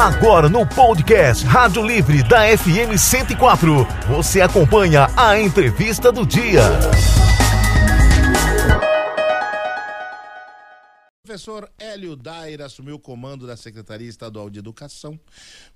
Agora 0.00 0.48
no 0.48 0.66
podcast 0.66 1.44
Rádio 1.44 1.86
Livre 1.86 2.22
da 2.22 2.56
FM 2.56 2.96
104, 2.96 3.86
você 4.08 4.40
acompanha 4.40 5.06
a 5.14 5.38
entrevista 5.38 6.10
do 6.10 6.24
dia. 6.24 6.62
professor 11.22 11.70
Hélio 11.78 12.16
Dair 12.16 12.62
assumiu 12.62 12.94
o 12.94 12.98
comando 12.98 13.46
da 13.46 13.58
Secretaria 13.58 14.08
Estadual 14.08 14.48
de 14.48 14.58
Educação 14.58 15.20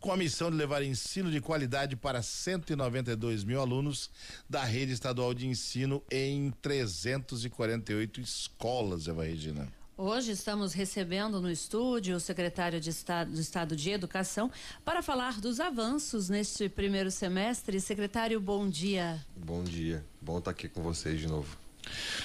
com 0.01 0.11
a 0.11 0.17
missão 0.17 0.51
de 0.51 0.57
levar 0.57 0.83
ensino 0.83 1.31
de 1.31 1.43
qualidade 1.43 1.95
para 1.95 2.23
192 2.23 3.45
mil 3.45 3.61
alunos 3.61 4.11
da 4.49 4.65
rede 4.65 4.93
estadual 4.93 5.35
de 5.35 5.47
ensino 5.47 6.03
em 6.11 6.51
348 6.63 8.23
escolas, 8.23 9.07
Eva 9.07 9.23
Regina. 9.23 9.84
Hoje 9.97 10.33
estamos 10.33 10.73
recebendo 10.73 11.41
no 11.41 11.49
estúdio 11.49 12.17
o 12.17 12.21
secretário 12.21 12.81
de 12.81 12.91
Estado, 12.91 13.31
do 13.31 13.41
Estado 13.41 13.77
de 13.77 13.91
Educação 13.91 14.51
para 14.85 15.01
falar 15.03 15.41
dos 15.41 15.61
avanços 15.61 16.29
neste 16.29 16.69
primeiro 16.69 17.13
semestre. 17.13 17.81
Secretário, 17.81 18.41
bom 18.41 18.69
dia. 18.69 19.25
Bom 19.37 19.63
dia. 19.63 20.05
Bom 20.21 20.39
estar 20.39 20.51
aqui 20.51 20.69
com 20.69 20.83
vocês 20.83 21.21
de 21.21 21.29
novo. 21.29 21.57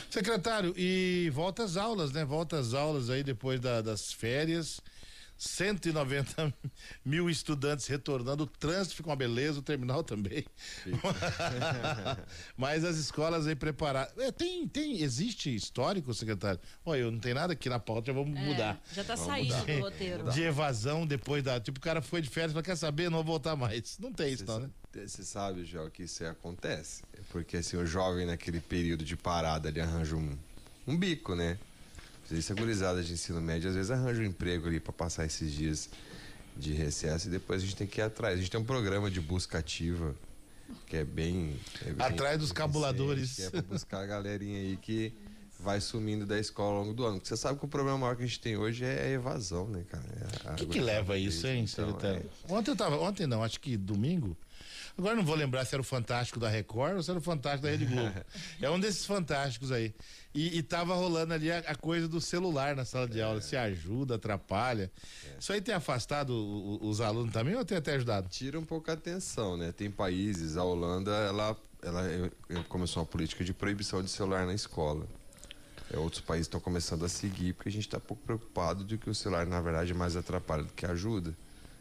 Secretário, 0.10 0.74
e 0.76 1.30
volta 1.32 1.64
às 1.64 1.78
aulas, 1.78 2.12
né? 2.12 2.26
Volta 2.26 2.58
às 2.58 2.74
aulas 2.74 3.12
aí 3.12 3.22
depois 3.22 3.60
da, 3.60 3.84
das 3.84 4.12
férias. 4.12 4.82
190 5.40 6.54
mil 7.04 7.30
estudantes 7.30 7.88
retornando, 7.88 8.44
o 8.44 8.48
trânsito 8.48 8.98
fica 8.98 9.10
uma 9.10 9.16
beleza, 9.16 9.60
o 9.60 9.62
terminal 9.62 10.04
também. 10.04 10.46
Mas 12.58 12.84
as 12.84 12.98
escolas 12.98 13.48
aí 13.48 13.56
preparadas. 13.56 14.16
É, 14.18 14.34
tem, 14.34 14.68
tem, 14.68 15.02
existe 15.02 15.56
histórico, 15.56 16.14
secretário? 16.14 16.60
Olha, 16.86 17.00
eu 17.00 17.12
não 17.12 17.20
tenho 17.20 17.36
nada 17.36 17.54
aqui 17.54 17.70
na 17.70 17.80
pauta, 17.80 18.08
já 18.08 18.14
vamos 18.14 18.38
é, 18.38 18.44
mudar. 18.44 18.82
Já 18.94 19.02
está 19.02 19.16
saindo 19.16 19.56
mudar. 19.56 19.74
do 19.74 19.80
roteiro. 19.80 20.32
De 20.32 20.44
evasão 20.44 21.08
depois 21.08 21.42
da. 21.42 21.58
Tipo, 21.58 21.80
o 21.80 21.82
cara 21.82 22.02
foi 22.02 22.22
de 22.22 22.30
férias, 22.30 22.54
mas 22.54 22.66
quer 22.66 22.76
saber, 22.76 23.10
não 23.10 23.20
vou 23.20 23.26
voltar 23.26 23.56
mais. 23.56 23.98
Não 23.98 24.12
tem 24.12 24.34
isso, 24.34 24.46
não, 24.46 24.60
né? 24.60 24.70
Você 24.94 25.24
sabe, 25.24 25.64
Jó, 25.64 25.90
que 25.90 26.04
isso 26.04 26.26
acontece. 26.26 27.04
Porque 27.30 27.58
assim, 27.58 27.78
o 27.78 27.86
jovem 27.86 28.26
naquele 28.26 28.60
período 28.60 29.06
de 29.06 29.16
parada 29.16 29.70
ele 29.70 29.80
arranja 29.80 30.18
um, 30.18 30.38
um 30.86 30.98
bico, 30.98 31.34
né? 31.34 31.58
É 32.32 32.54
gurizada 32.54 33.02
de 33.04 33.14
ensino 33.14 33.42
médio, 33.42 33.70
às 33.70 33.76
vezes 33.76 33.92
arranja 33.92 34.22
um 34.22 34.26
emprego 34.26 34.68
ali 34.68 34.80
para 34.80 34.94
passar 34.94 35.26
esses 35.26 35.52
dias 35.52 35.90
de 36.56 36.74
recesso 36.74 37.28
e 37.28 37.32
depois 37.32 37.62
a 37.62 37.66
gente 37.66 37.76
tem 37.76 37.88
que 37.88 38.02
ir 38.02 38.04
atrás. 38.04 38.36
A 38.36 38.38
gente 38.38 38.52
tem 38.52 38.60
um 38.60 38.66
programa 38.66 39.10
de 39.10 39.20
busca 39.20 39.58
ativa 39.58 40.16
que 40.86 40.98
é 40.98 41.04
bem. 41.04 41.60
É 41.86 41.92
bem 41.92 42.06
atrás 42.06 42.38
dos 42.38 42.52
cabuladores. 42.52 43.36
Que 43.36 43.44
é 43.44 43.50
pra 43.50 43.62
buscar 43.62 44.02
a 44.02 44.06
galerinha 44.06 44.60
aí 44.60 44.78
que 44.78 45.14
vai 45.60 45.82
sumindo 45.82 46.26
da 46.26 46.40
escola 46.40 46.78
ao 46.78 46.84
longo 46.84 46.94
do 46.94 47.06
ano. 47.06 47.16
Porque 47.16 47.28
você 47.28 47.38
sabe 47.38 47.60
que 47.60 47.66
o 47.66 47.68
problema 47.68 47.98
maior 47.98 48.16
que 48.16 48.24
a 48.24 48.26
gente 48.26 48.40
tem 48.40 48.58
hoje 48.58 48.86
é 48.86 49.04
a 49.04 49.10
evasão, 49.10 49.68
né, 49.68 49.84
cara? 49.90 50.04
O 50.46 50.54
é 50.54 50.56
que, 50.56 50.66
que 50.66 50.80
leva 50.80 51.14
a 51.14 51.18
isso, 51.18 51.48
hein, 51.48 51.66
então, 51.72 51.98
É... 52.02 52.24
Ontem 52.54 52.72
eu 52.72 52.76
tava. 52.76 53.00
Ontem 53.00 53.28
não, 53.28 53.44
acho 53.44 53.60
que 53.60 53.76
domingo. 53.76 54.38
Agora 54.98 55.16
não 55.16 55.24
vou 55.24 55.36
lembrar 55.36 55.66
se 55.66 55.76
era 55.76 55.82
o 55.82 55.86
Fantástico 55.86 56.40
da 56.40 56.50
Record 56.50 56.98
ou 56.98 57.04
se 57.04 57.10
era 57.10 57.20
o 57.20 57.22
Fantástico 57.22 57.64
da 57.64 57.70
Rede 57.70 57.86
Globo. 57.86 58.14
é 58.62 58.70
um 58.70 58.80
desses 58.80 59.06
fantásticos 59.06 59.72
aí. 59.72 59.94
E, 60.34 60.60
e 60.60 60.64
tava 60.64 60.94
rolando 60.94 61.34
ali 61.34 61.52
a, 61.52 61.60
a, 61.60 61.76
coisa 61.76 62.08
do 62.08 62.22
celular 62.22 62.76
na 62.76 62.86
sala 62.86 63.08
de 63.08 63.20
é. 63.20 63.24
aula. 63.24 63.42
Se 63.42 63.56
ajuda, 63.56 64.16
atrapalha. 64.16 64.92
É. 65.26 65.40
Isso 65.40 65.52
aí 65.52 65.62
tem 65.62 65.74
afastado 65.74 66.30
os, 66.30 67.00
os 67.00 67.02
alunos 67.02 67.34
também 67.34 67.56
ou 67.56 67.66
tem 67.66 67.78
até 67.78 67.96
ajudado? 67.96 68.30
Tira 68.30 68.60
um 68.60 68.66
pouco 68.66 68.92
a 68.92 68.94
atenção, 68.94 69.58
né? 69.58 69.72
Tem 69.72 69.90
países, 69.90 70.58
a 70.58 70.64
Holanda, 70.64 71.12
ela, 71.12 71.58
ela 71.82 72.04
começou 72.68 73.02
uma 73.02 73.08
política 73.08 73.44
de 73.44 73.54
proibição 73.54 74.04
de 74.04 74.10
celular 74.10 74.46
na 74.46 74.54
escola. 74.54 75.08
É, 75.92 75.98
outros 75.98 76.22
países 76.22 76.46
estão 76.46 76.60
começando 76.60 77.04
a 77.04 77.10
seguir 77.10 77.54
porque 77.54 77.70
a 77.70 77.72
gente 77.72 77.88
está 77.88 78.00
pouco 78.00 78.22
preocupado 78.24 78.84
de 78.84 78.98
que 78.98 79.10
o 79.10 79.16
celular, 79.16 79.46
na 79.48 79.60
verdade, 79.60 79.94
mais 79.94 80.16
atrapalha 80.16 80.64
do 80.64 80.74
que 80.74 80.86
ajuda. 80.86 81.36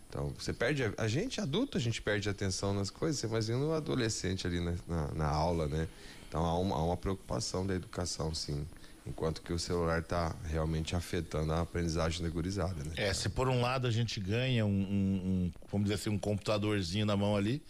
Então, 0.08 0.32
você 0.38 0.52
perde. 0.52 0.84
A, 0.96 1.06
gente, 1.06 1.40
adulto, 1.40 1.76
a 1.76 1.80
gente 1.80 2.00
perde 2.00 2.28
atenção 2.28 2.72
nas 2.72 2.90
coisas, 2.90 3.20
você 3.20 3.26
imagina 3.26 3.58
o 3.58 3.72
adolescente 3.72 4.46
ali 4.46 4.60
na, 4.60 4.74
na, 4.86 5.14
na 5.14 5.26
aula, 5.26 5.66
né? 5.66 5.86
Então, 6.28 6.44
há 6.44 6.58
uma, 6.58 6.76
há 6.76 6.82
uma, 6.82 6.96
preocupação 6.96 7.66
da 7.66 7.74
educação, 7.74 8.34
sim. 8.34 8.66
Enquanto 9.06 9.40
que 9.40 9.52
o 9.52 9.58
celular 9.58 10.00
está 10.00 10.36
realmente 10.44 10.94
afetando 10.94 11.52
a 11.52 11.62
aprendizagem 11.62 12.22
da 12.22 12.28
gurizada, 12.28 12.84
né? 12.84 12.92
É, 12.96 13.12
se 13.14 13.30
por 13.30 13.48
um 13.48 13.62
lado 13.62 13.86
a 13.86 13.90
gente 13.90 14.20
ganha 14.20 14.66
um, 14.66 14.68
um, 14.68 14.72
um 14.72 15.52
vamos 15.70 15.86
dizer 15.86 15.94
assim, 15.94 16.10
um 16.10 16.18
computadorzinho 16.18 17.06
na 17.06 17.16
mão 17.16 17.34
ali, 17.34 17.62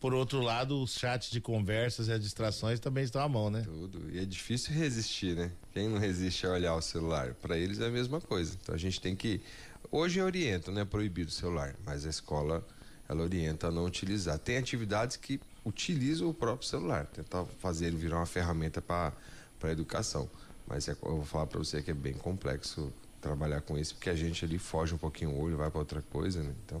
por 0.00 0.14
outro 0.14 0.40
lado, 0.40 0.82
os 0.82 0.94
chats 0.94 1.30
de 1.30 1.42
conversas 1.42 2.08
e 2.08 2.12
as 2.12 2.20
distrações 2.20 2.80
também 2.80 3.04
estão 3.04 3.22
à 3.22 3.28
mão, 3.28 3.50
né? 3.50 3.62
Tudo. 3.62 4.10
E 4.10 4.18
é 4.18 4.24
difícil 4.24 4.72
resistir, 4.72 5.36
né? 5.36 5.52
Quem 5.74 5.88
não 5.88 5.98
resiste 5.98 6.46
a 6.46 6.50
olhar 6.50 6.74
o 6.74 6.80
celular? 6.80 7.34
Para 7.34 7.58
eles 7.58 7.80
é 7.80 7.86
a 7.86 7.90
mesma 7.90 8.18
coisa. 8.18 8.56
Então 8.60 8.74
a 8.74 8.78
gente 8.78 8.98
tem 8.98 9.14
que 9.14 9.42
Hoje 9.90 10.20
orienta, 10.20 10.70
não 10.70 10.82
é 10.82 10.84
proibido 10.84 11.30
o 11.30 11.32
celular, 11.32 11.74
mas 11.84 12.06
a 12.06 12.10
escola 12.10 12.66
ela 13.08 13.22
orienta 13.22 13.68
a 13.68 13.70
não 13.70 13.84
utilizar. 13.84 14.38
Tem 14.38 14.56
atividades 14.56 15.16
que 15.16 15.40
utilizam 15.64 16.28
o 16.28 16.34
próprio 16.34 16.68
celular, 16.68 17.06
tentar 17.06 17.44
fazer 17.58 17.86
ele 17.86 17.96
virar 17.96 18.18
uma 18.18 18.26
ferramenta 18.26 18.80
para 18.80 19.12
a 19.62 19.70
educação. 19.70 20.30
Mas 20.66 20.88
é, 20.88 20.92
eu 20.92 21.16
vou 21.16 21.24
falar 21.24 21.46
para 21.46 21.58
você 21.58 21.82
que 21.82 21.90
é 21.90 21.94
bem 21.94 22.14
complexo 22.14 22.92
trabalhar 23.20 23.60
com 23.60 23.76
isso, 23.76 23.94
porque 23.94 24.08
a 24.08 24.14
gente 24.14 24.44
ali 24.44 24.58
foge 24.58 24.94
um 24.94 24.98
pouquinho 24.98 25.30
o 25.30 25.40
olho, 25.40 25.56
vai 25.56 25.70
para 25.70 25.80
outra 25.80 26.02
coisa, 26.02 26.42
né? 26.42 26.54
Então. 26.64 26.80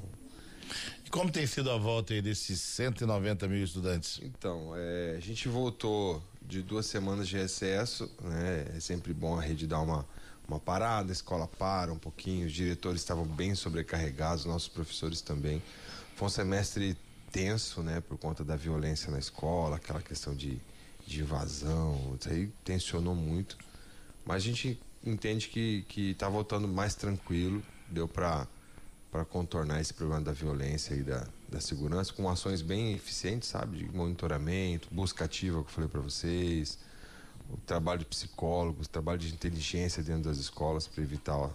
E 1.04 1.10
como 1.10 1.30
tem 1.32 1.46
sido 1.46 1.68
a 1.70 1.76
volta 1.76 2.14
aí 2.14 2.22
desses 2.22 2.60
190 2.60 3.48
mil 3.48 3.62
estudantes? 3.64 4.20
Então, 4.22 4.72
é, 4.76 5.16
a 5.16 5.20
gente 5.20 5.48
voltou 5.48 6.22
de 6.40 6.62
duas 6.62 6.86
semanas 6.86 7.28
de 7.28 7.36
recesso, 7.36 8.08
né? 8.22 8.66
É 8.76 8.80
sempre 8.80 9.12
bom 9.12 9.36
a 9.36 9.42
rede 9.42 9.66
dar 9.66 9.80
uma 9.80 10.06
uma 10.50 10.58
parada, 10.58 11.10
a 11.10 11.12
escola 11.12 11.46
para 11.46 11.92
um 11.92 11.98
pouquinho, 11.98 12.46
os 12.46 12.52
diretores 12.52 13.00
estavam 13.00 13.24
bem 13.24 13.54
sobrecarregados, 13.54 14.44
nossos 14.44 14.68
professores 14.68 15.20
também. 15.20 15.62
Foi 16.16 16.26
um 16.26 16.30
semestre 16.30 16.96
tenso, 17.30 17.82
né, 17.82 18.00
por 18.00 18.18
conta 18.18 18.44
da 18.44 18.56
violência 18.56 19.12
na 19.12 19.18
escola, 19.18 19.76
aquela 19.76 20.02
questão 20.02 20.34
de, 20.34 20.60
de 21.06 21.20
invasão, 21.20 22.16
isso 22.18 22.28
aí 22.28 22.52
tensionou 22.64 23.14
muito. 23.14 23.56
Mas 24.26 24.36
a 24.36 24.46
gente 24.46 24.80
entende 25.04 25.48
que 25.48 25.84
que 25.88 26.10
está 26.10 26.28
voltando 26.28 26.66
mais 26.66 26.94
tranquilo, 26.94 27.62
deu 27.88 28.08
para 28.08 28.46
para 29.10 29.24
contornar 29.24 29.80
esse 29.80 29.92
problema 29.92 30.20
da 30.20 30.32
violência 30.32 30.94
e 30.94 31.02
da, 31.02 31.26
da 31.48 31.60
segurança 31.60 32.12
com 32.12 32.28
ações 32.28 32.62
bem 32.62 32.92
eficientes, 32.94 33.48
sabe, 33.48 33.78
de 33.78 33.84
monitoramento, 33.92 34.86
busca 34.92 35.24
ativa 35.24 35.62
que 35.64 35.68
eu 35.68 35.72
falei 35.72 35.90
para 35.90 36.00
vocês, 36.00 36.78
o 37.52 37.56
trabalho 37.66 38.00
de 38.00 38.06
psicólogos, 38.06 38.86
o 38.86 38.90
trabalho 38.90 39.18
de 39.18 39.32
inteligência 39.32 40.02
dentro 40.02 40.24
das 40.24 40.38
escolas 40.38 40.86
para 40.86 41.02
evitar, 41.02 41.50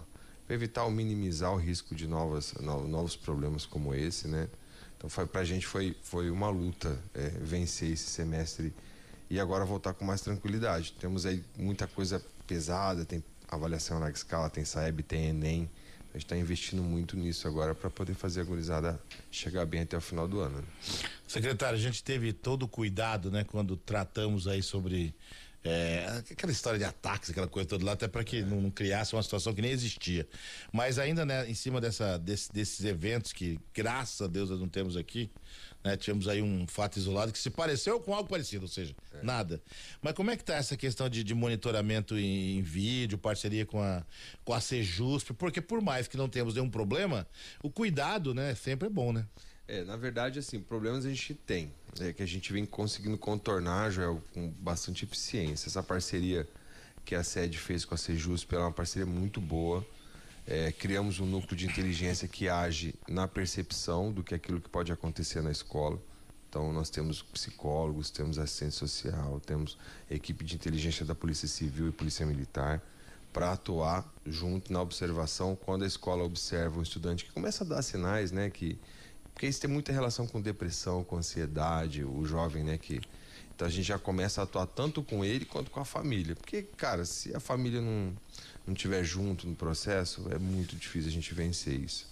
para 0.45 0.55
evitar 0.55 0.83
ou 0.83 0.91
minimizar 0.91 1.53
o 1.53 1.57
risco 1.57 1.95
de 1.95 2.07
novas, 2.07 2.53
novos 2.61 3.15
problemas 3.15 3.65
como 3.65 3.93
esse, 3.93 4.27
né? 4.27 4.47
Então 4.97 5.09
para 5.27 5.41
a 5.41 5.45
gente 5.45 5.67
foi, 5.67 5.95
foi 6.01 6.29
uma 6.29 6.49
luta 6.49 6.99
é, 7.13 7.29
vencer 7.29 7.91
esse 7.91 8.09
semestre 8.09 8.73
e 9.29 9.39
agora 9.39 9.65
voltar 9.65 9.93
com 9.93 10.05
mais 10.05 10.21
tranquilidade. 10.21 10.93
Temos 10.93 11.25
aí 11.25 11.43
muita 11.57 11.87
coisa 11.87 12.23
pesada, 12.47 13.05
tem 13.05 13.23
avaliação 13.47 13.99
na 13.99 14.09
escala, 14.09 14.49
tem 14.49 14.63
SAEB, 14.65 15.03
tem 15.03 15.29
Enem. 15.29 15.69
A 16.13 16.17
gente 16.17 16.25
está 16.25 16.37
investindo 16.37 16.81
muito 16.81 17.17
nisso 17.17 17.45
agora 17.45 17.75
para 17.75 17.89
poder 17.89 18.13
fazer 18.13 18.41
a 18.41 18.43
gurizada 18.45 19.01
chegar 19.29 19.65
bem 19.65 19.81
até 19.81 19.97
o 19.97 20.01
final 20.01 20.27
do 20.27 20.39
ano. 20.39 20.59
Né? 20.59 20.63
Secretário, 21.27 21.77
a 21.77 21.81
gente 21.81 22.01
teve 22.01 22.31
todo 22.31 22.63
o 22.63 22.67
cuidado, 22.69 23.29
né, 23.29 23.43
quando 23.43 23.75
tratamos 23.75 24.47
aí 24.47 24.63
sobre 24.63 25.13
é, 25.65 26.21
aquela 26.31 26.51
história 26.51 26.77
de 26.77 26.85
ataques, 26.85 27.31
aquela 27.31 27.47
coisa 27.47 27.67
toda 27.67 27.83
lá, 27.83 27.93
até 27.93 28.07
para 28.07 28.23
que 28.23 28.43
não, 28.43 28.61
não, 28.61 28.69
criasse 28.69 29.15
uma 29.15 29.23
situação 29.23 29.51
que 29.51 29.63
nem 29.63 29.71
existia. 29.71 30.27
Mas 30.71 30.99
ainda, 30.99 31.25
né, 31.25 31.49
em 31.49 31.55
cima 31.55 31.81
dessa, 31.81 32.19
desse, 32.19 32.53
desses 32.53 32.85
eventos 32.85 33.33
que, 33.33 33.59
graças 33.73 34.21
a 34.21 34.27
Deus, 34.27 34.51
nós 34.51 34.59
não 34.59 34.69
temos 34.69 34.95
aqui, 34.95 35.31
né, 35.83 35.97
tivemos 35.97 36.27
aí 36.27 36.39
um 36.39 36.67
fato 36.67 36.97
isolado 36.97 37.31
que 37.31 37.39
se 37.39 37.49
pareceu 37.49 37.99
com 37.99 38.13
algo 38.13 38.29
parecido, 38.29 38.65
ou 38.65 38.69
seja, 38.69 38.95
é. 39.11 39.23
nada. 39.23 39.59
Mas 40.03 40.13
como 40.13 40.29
é 40.29 40.37
que 40.37 40.43
tá 40.43 40.53
essa 40.53 40.77
questão 40.77 41.09
de, 41.09 41.23
de 41.23 41.33
monitoramento 41.33 42.15
em, 42.15 42.59
em, 42.59 42.61
vídeo, 42.61 43.17
parceria 43.17 43.65
com 43.65 43.81
a, 43.81 44.05
com 44.43 44.53
a 44.53 44.61
Sejusp? 44.61 45.33
Porque 45.33 45.61
por 45.61 45.81
mais 45.81 46.07
que 46.07 46.15
não 46.15 46.29
temos 46.29 46.53
nenhum 46.53 46.69
problema, 46.69 47.27
o 47.63 47.71
cuidado, 47.71 48.35
né, 48.35 48.53
sempre 48.53 48.85
é 48.85 48.89
bom, 48.89 49.11
né? 49.11 49.25
É, 49.67 49.83
na 49.83 49.95
verdade, 49.95 50.37
assim, 50.37 50.59
problemas 50.59 51.05
a 51.05 51.09
gente 51.09 51.33
tem, 51.33 51.71
é, 51.99 52.13
que 52.13 52.21
a 52.21 52.25
gente 52.25 52.53
vem 52.53 52.65
conseguindo 52.65 53.17
contornar, 53.17 53.89
Joel, 53.89 54.21
com 54.33 54.47
bastante 54.49 55.05
eficiência. 55.05 55.67
Essa 55.67 55.81
parceria 55.81 56.47
que 57.03 57.15
a 57.15 57.23
sede 57.23 57.57
fez 57.57 57.83
com 57.83 57.95
a 57.95 57.97
Sejusp 57.97 58.53
é 58.53 58.59
uma 58.59 58.71
parceria 58.71 59.07
muito 59.07 59.41
boa. 59.41 59.85
É, 60.45 60.71
criamos 60.71 61.19
um 61.19 61.25
núcleo 61.25 61.57
de 61.57 61.65
inteligência 61.65 62.27
que 62.27 62.47
age 62.47 62.93
na 63.09 63.27
percepção 63.27 64.11
do 64.11 64.23
que 64.23 64.35
é 64.35 64.37
aquilo 64.37 64.61
que 64.61 64.69
pode 64.69 64.91
acontecer 64.91 65.41
na 65.41 65.51
escola. 65.51 65.99
Então, 66.47 66.71
nós 66.71 66.89
temos 66.91 67.23
psicólogos, 67.23 68.11
temos 68.11 68.37
assistente 68.37 68.75
social, 68.75 69.39
temos 69.39 69.77
equipe 70.09 70.45
de 70.45 70.55
inteligência 70.55 71.03
da 71.03 71.15
Polícia 71.15 71.47
Civil 71.47 71.89
e 71.89 71.91
Polícia 71.91 72.25
Militar 72.25 72.81
para 73.33 73.51
atuar 73.51 74.09
junto 74.25 74.71
na 74.71 74.81
observação 74.81 75.55
quando 75.55 75.83
a 75.83 75.87
escola 75.87 76.23
observa 76.23 76.79
um 76.79 76.83
estudante 76.83 77.25
que 77.25 77.31
começa 77.31 77.63
a 77.63 77.67
dar 77.67 77.81
sinais, 77.81 78.31
né, 78.31 78.49
que 78.49 78.79
porque 79.35 79.45
isso 79.45 79.59
tem 79.59 79.69
muita 79.69 79.91
relação 79.91 80.25
com 80.25 80.41
depressão, 80.41 81.03
com 81.03 81.17
ansiedade, 81.17 82.05
o 82.05 82.25
jovem, 82.25 82.63
né, 82.63 82.77
que 82.77 83.01
então 83.53 83.67
a 83.67 83.71
gente 83.71 83.85
já 83.85 83.99
começa 83.99 84.41
a 84.41 84.43
atuar 84.45 84.65
tanto 84.65 85.03
com 85.03 85.23
ele 85.23 85.45
quanto 85.45 85.71
com 85.71 85.79
a 85.79 85.85
família. 85.85 86.35
Porque, 86.35 86.63
cara, 86.63 87.05
se 87.05 87.33
a 87.35 87.39
família 87.39 87.79
não 87.79 88.13
não 88.67 88.73
tiver 88.73 89.03
junto 89.03 89.47
no 89.47 89.55
processo, 89.55 90.25
é 90.31 90.39
muito 90.39 90.75
difícil 90.75 91.09
a 91.09 91.13
gente 91.13 91.33
vencer 91.33 91.79
isso. 91.79 92.07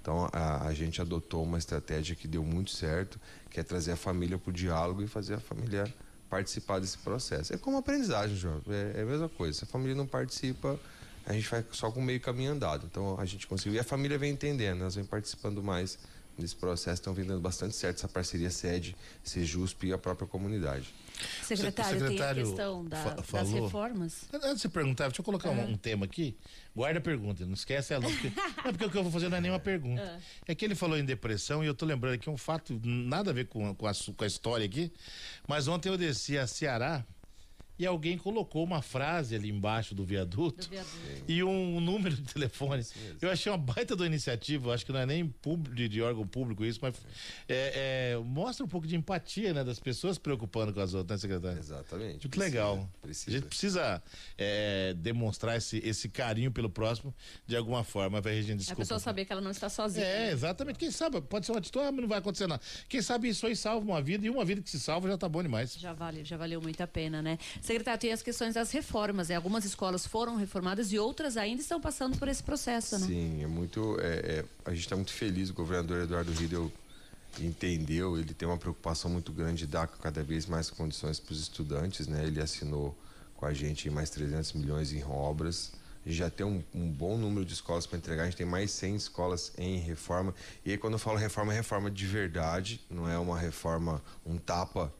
Então 0.00 0.28
a, 0.32 0.66
a 0.66 0.74
gente 0.74 1.00
adotou 1.00 1.42
uma 1.42 1.56
estratégia 1.56 2.14
que 2.14 2.28
deu 2.28 2.44
muito 2.44 2.70
certo, 2.70 3.18
que 3.50 3.58
é 3.58 3.62
trazer 3.62 3.92
a 3.92 3.96
família 3.96 4.36
para 4.36 4.50
o 4.50 4.52
diálogo 4.52 5.02
e 5.02 5.06
fazer 5.06 5.34
a 5.34 5.40
família 5.40 5.92
participar 6.28 6.78
desse 6.78 6.98
processo. 6.98 7.54
É 7.54 7.56
como 7.56 7.78
aprendizagem, 7.78 8.36
João. 8.36 8.60
É, 8.68 8.98
é, 8.98 9.02
a 9.02 9.06
mesma 9.06 9.28
coisa. 9.28 9.58
Se 9.58 9.64
a 9.64 9.66
família 9.66 9.94
não 9.94 10.06
participa, 10.06 10.78
a 11.24 11.32
gente 11.32 11.48
vai 11.48 11.64
só 11.72 11.90
com 11.90 12.02
meio 12.02 12.20
caminho 12.20 12.52
andado. 12.52 12.86
Então 12.86 13.18
a 13.18 13.24
gente 13.24 13.46
conseguiu. 13.46 13.74
E 13.76 13.78
a 13.78 13.84
família 13.84 14.18
vem 14.18 14.32
entendendo, 14.32 14.82
elas 14.82 14.94
vêm 14.94 15.04
participando 15.04 15.62
mais 15.62 15.98
nesse 16.38 16.56
processo, 16.56 16.94
estão 16.94 17.14
vindo 17.14 17.38
bastante 17.40 17.74
certo 17.74 17.98
essa 17.98 18.08
parceria 18.08 18.50
sede, 18.50 18.96
Sejusp 19.22 19.86
e 19.86 19.92
a 19.92 19.98
própria 19.98 20.26
comunidade. 20.26 20.92
Secretário, 21.42 22.00
secretário 22.00 22.42
tem 22.42 22.42
a 22.42 22.56
questão 22.56 22.84
da, 22.84 23.14
das 23.14 23.50
reformas? 23.50 24.24
Antes 24.32 24.54
de 24.56 24.60
você 24.62 24.68
perguntar, 24.68 25.04
deixa 25.06 25.20
eu 25.20 25.24
colocar 25.24 25.50
uhum. 25.50 25.60
um, 25.60 25.70
um, 25.70 25.76
tema 25.76 26.06
aqui. 26.06 26.36
Guarda 26.74 26.98
a 26.98 27.02
pergunta, 27.02 27.46
não 27.46 27.54
esquece 27.54 27.94
ela. 27.94 28.02
Porque, 28.02 28.32
não, 28.64 28.72
porque 28.72 28.84
o 28.84 28.90
que 28.90 28.98
eu 28.98 29.02
vou 29.02 29.12
fazer 29.12 29.28
não 29.28 29.36
é 29.36 29.40
nenhuma 29.40 29.60
pergunta. 29.60 30.02
Uhum. 30.02 30.20
É 30.46 30.54
que 30.54 30.64
ele 30.64 30.74
falou 30.74 30.98
em 30.98 31.04
depressão 31.04 31.62
e 31.62 31.66
eu 31.66 31.74
tô 31.74 31.86
lembrando 31.86 32.14
aqui 32.14 32.28
um 32.28 32.36
fato, 32.36 32.80
nada 32.84 33.30
a 33.30 33.34
ver 33.34 33.46
com, 33.46 33.74
com, 33.74 33.86
a, 33.86 33.92
com 33.94 34.24
a 34.24 34.26
história 34.26 34.66
aqui, 34.66 34.92
mas 35.46 35.68
ontem 35.68 35.88
eu 35.88 35.96
desci 35.96 36.36
a 36.36 36.46
Ceará 36.46 37.06
e 37.78 37.86
alguém 37.86 38.16
colocou 38.16 38.62
uma 38.62 38.80
frase 38.80 39.34
ali 39.34 39.50
embaixo 39.50 39.94
do 39.94 40.04
viaduto, 40.04 40.64
do 40.66 40.70
viaduto. 40.70 41.24
e 41.26 41.42
um, 41.42 41.76
um, 41.76 41.80
número 41.80 42.14
de 42.14 42.22
telefone. 42.22 42.84
Eu 43.20 43.30
achei 43.30 43.50
uma 43.50 43.58
baita 43.58 43.96
da 43.96 44.06
iniciativa, 44.06 44.72
acho 44.72 44.86
que 44.86 44.92
não 44.92 45.00
é 45.00 45.06
nem 45.06 45.26
público, 45.26 45.74
de, 45.74 45.88
de 45.88 46.00
órgão 46.00 46.26
público 46.26 46.64
isso, 46.64 46.78
mas 46.80 46.94
é, 47.48 48.12
é, 48.14 48.18
mostra 48.18 48.64
um 48.64 48.68
pouco 48.68 48.86
de 48.86 48.94
empatia 48.94 49.52
né, 49.52 49.64
das 49.64 49.80
pessoas 49.80 50.14
se 50.14 50.20
preocupando 50.20 50.72
com 50.72 50.80
as 50.80 50.94
outras, 50.94 51.22
né, 51.22 51.28
secretário? 51.28 51.58
Exatamente. 51.58 52.10
Muito 52.10 52.28
precisa, 52.28 52.44
legal. 52.44 52.90
Precisa. 53.02 53.30
A 53.30 53.32
gente 53.32 53.48
precisa 53.48 54.02
é, 54.38 54.94
demonstrar 54.94 55.56
esse, 55.56 55.78
esse 55.78 56.08
carinho 56.08 56.52
pelo 56.52 56.70
próximo 56.70 57.14
de 57.46 57.56
alguma 57.56 57.82
forma, 57.82 58.20
vai 58.20 58.40
gente 58.42 58.58
desculpa. 58.58 58.82
A 58.82 58.84
pessoa 58.84 59.00
saber 59.00 59.24
que 59.24 59.32
ela 59.32 59.40
não 59.40 59.50
está 59.50 59.68
sozinha. 59.68 60.04
É, 60.04 60.30
exatamente. 60.30 60.78
Quem 60.78 60.90
sabe, 60.90 61.20
pode 61.20 61.46
ser 61.46 61.52
uma 61.52 61.58
atitude, 61.58 61.84
ah, 61.84 61.92
não 61.92 62.08
vai 62.08 62.18
acontecer 62.18 62.46
nada. 62.46 62.62
Quem 62.88 63.02
sabe 63.02 63.28
isso 63.28 63.46
aí 63.46 63.56
salva 63.56 63.84
uma 63.84 64.00
vida 64.00 64.26
e 64.26 64.30
uma 64.30 64.44
vida 64.44 64.62
que 64.62 64.70
se 64.70 64.78
salva 64.78 65.08
já 65.08 65.18
tá 65.18 65.28
bom 65.28 65.42
demais. 65.42 65.74
Já 65.74 65.92
vale, 65.92 66.24
já 66.24 66.36
valeu 66.36 66.60
muito 66.60 66.80
a 66.80 66.86
pena, 66.86 67.20
né? 67.20 67.38
Secretário, 67.64 67.98
tem 67.98 68.12
as 68.12 68.20
questões 68.20 68.52
das 68.52 68.70
reformas. 68.72 69.30
Né? 69.30 69.36
Algumas 69.36 69.64
escolas 69.64 70.06
foram 70.06 70.36
reformadas 70.36 70.92
e 70.92 70.98
outras 70.98 71.38
ainda 71.38 71.62
estão 71.62 71.80
passando 71.80 72.18
por 72.18 72.28
esse 72.28 72.42
processo, 72.42 72.98
né? 72.98 73.06
Sim, 73.06 73.42
é 73.42 73.46
muito. 73.46 73.98
É, 74.00 74.06
é, 74.06 74.44
a 74.66 74.70
gente 74.72 74.80
está 74.80 74.94
muito 74.94 75.12
feliz. 75.12 75.48
O 75.48 75.54
governador 75.54 76.02
Eduardo 76.02 76.30
Riedel 76.32 76.70
entendeu, 77.40 78.18
ele 78.18 78.34
tem 78.34 78.46
uma 78.46 78.58
preocupação 78.58 79.10
muito 79.10 79.32
grande 79.32 79.60
de 79.60 79.66
dar 79.66 79.86
cada 79.86 80.22
vez 80.22 80.44
mais 80.44 80.68
condições 80.68 81.18
para 81.18 81.32
os 81.32 81.40
estudantes, 81.40 82.06
né? 82.06 82.26
Ele 82.26 82.38
assinou 82.38 82.94
com 83.34 83.46
a 83.46 83.54
gente 83.54 83.88
mais 83.88 84.10
300 84.10 84.52
milhões 84.52 84.92
em 84.92 85.02
obras. 85.02 85.72
A 86.04 86.08
gente 86.10 86.18
já 86.18 86.28
tem 86.28 86.44
um, 86.44 86.62
um 86.74 86.86
bom 86.86 87.16
número 87.16 87.46
de 87.46 87.54
escolas 87.54 87.86
para 87.86 87.96
entregar, 87.96 88.24
a 88.24 88.26
gente 88.26 88.36
tem 88.36 88.46
mais 88.46 88.72
100 88.72 88.94
escolas 88.94 89.52
em 89.56 89.78
reforma. 89.78 90.34
E 90.66 90.72
aí, 90.72 90.76
quando 90.76 90.92
eu 90.92 90.98
falo 90.98 91.16
reforma, 91.16 91.54
é 91.54 91.56
reforma 91.56 91.90
de 91.90 92.06
verdade, 92.06 92.78
não 92.90 93.08
é 93.08 93.18
uma 93.18 93.38
reforma, 93.38 94.02
um 94.26 94.36
tapa 94.36 94.92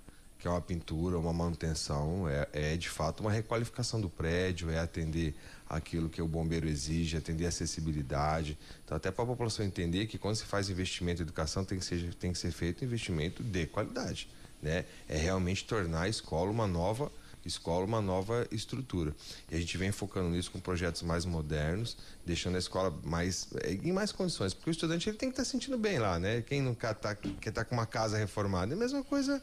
que 0.44 0.48
é 0.48 0.50
uma 0.50 0.60
pintura, 0.60 1.18
uma 1.18 1.32
manutenção, 1.32 2.28
é, 2.28 2.46
é 2.52 2.76
de 2.76 2.90
fato 2.90 3.20
uma 3.20 3.32
requalificação 3.32 3.98
do 3.98 4.10
prédio, 4.10 4.68
é 4.68 4.78
atender 4.78 5.34
aquilo 5.66 6.10
que 6.10 6.20
o 6.20 6.28
bombeiro 6.28 6.68
exige, 6.68 7.16
atender 7.16 7.46
acessibilidade. 7.46 8.58
Então, 8.84 8.94
até 8.94 9.10
para 9.10 9.24
a 9.24 9.26
população 9.26 9.64
entender 9.64 10.06
que 10.06 10.18
quando 10.18 10.36
se 10.36 10.44
faz 10.44 10.68
investimento 10.68 11.22
em 11.22 11.24
educação 11.24 11.64
tem 11.64 11.78
que 11.78 11.84
ser, 11.86 12.12
tem 12.16 12.30
que 12.30 12.36
ser 12.36 12.52
feito 12.52 12.84
investimento 12.84 13.42
de 13.42 13.64
qualidade. 13.64 14.28
Né? 14.60 14.84
É 15.08 15.16
realmente 15.16 15.64
tornar 15.64 16.02
a 16.02 16.08
escola 16.10 16.50
uma 16.50 16.66
nova 16.66 17.10
escola 17.46 17.84
uma 17.84 18.00
nova 18.00 18.46
estrutura. 18.50 19.14
E 19.50 19.54
a 19.54 19.58
gente 19.58 19.76
vem 19.76 19.92
focando 19.92 20.30
nisso 20.30 20.50
com 20.50 20.58
projetos 20.60 21.02
mais 21.02 21.24
modernos, 21.24 21.96
deixando 22.24 22.56
a 22.56 22.58
escola 22.58 22.94
mais 23.02 23.48
em 23.82 23.92
mais 23.92 24.12
condições, 24.12 24.54
porque 24.54 24.70
o 24.70 24.72
estudante 24.72 25.08
ele 25.08 25.16
tem 25.16 25.28
que 25.30 25.34
estar 25.34 25.44
tá 25.44 25.50
sentindo 25.50 25.76
bem 25.76 25.98
lá, 25.98 26.18
né? 26.18 26.42
Quem 26.42 26.62
nunca 26.62 26.94
tá, 26.94 27.14
quer 27.14 27.48
estar 27.48 27.52
tá 27.52 27.64
com 27.64 27.74
uma 27.74 27.84
casa 27.84 28.16
reformada, 28.16 28.72
é 28.72 28.76
a 28.76 28.78
mesma 28.78 29.04
coisa 29.04 29.42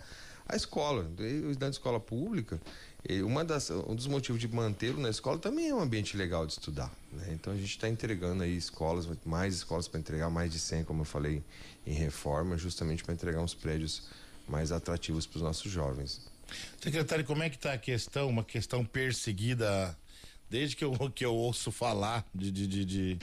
a 0.51 0.55
escola. 0.55 1.09
O 1.17 1.23
estudante 1.23 1.71
de 1.71 1.77
escola 1.77 1.99
pública, 1.99 2.61
uma 3.25 3.43
das, 3.43 3.69
um 3.71 3.95
dos 3.95 4.07
motivos 4.07 4.39
de 4.39 4.47
mantê-lo 4.47 5.01
na 5.01 5.09
escola 5.09 5.39
também 5.39 5.69
é 5.69 5.75
um 5.75 5.81
ambiente 5.81 6.15
legal 6.15 6.45
de 6.45 6.53
estudar. 6.53 6.91
Né? 7.11 7.29
Então 7.31 7.53
a 7.53 7.55
gente 7.55 7.69
está 7.69 7.89
entregando 7.89 8.43
aí 8.43 8.55
escolas, 8.55 9.07
mais 9.25 9.55
escolas 9.55 9.87
para 9.87 9.99
entregar, 9.99 10.29
mais 10.29 10.51
de 10.51 10.59
100, 10.59 10.83
como 10.83 11.01
eu 11.01 11.05
falei, 11.05 11.43
em 11.87 11.93
reforma, 11.93 12.57
justamente 12.57 13.03
para 13.03 13.13
entregar 13.13 13.41
uns 13.41 13.53
prédios 13.53 14.03
mais 14.47 14.71
atrativos 14.71 15.25
para 15.25 15.37
os 15.37 15.43
nossos 15.43 15.71
jovens. 15.71 16.29
Secretário, 16.81 17.23
como 17.25 17.41
é 17.41 17.49
que 17.49 17.55
está 17.55 17.73
a 17.73 17.77
questão, 17.77 18.27
uma 18.27 18.43
questão 18.43 18.83
perseguida 18.83 19.97
desde 20.49 20.75
que 20.75 20.83
eu, 20.83 20.91
que 21.15 21.23
eu 21.23 21.33
ouço 21.33 21.71
falar 21.71 22.27
de, 22.35 22.51
de, 22.51 22.67
de, 22.67 22.85
de 22.85 23.19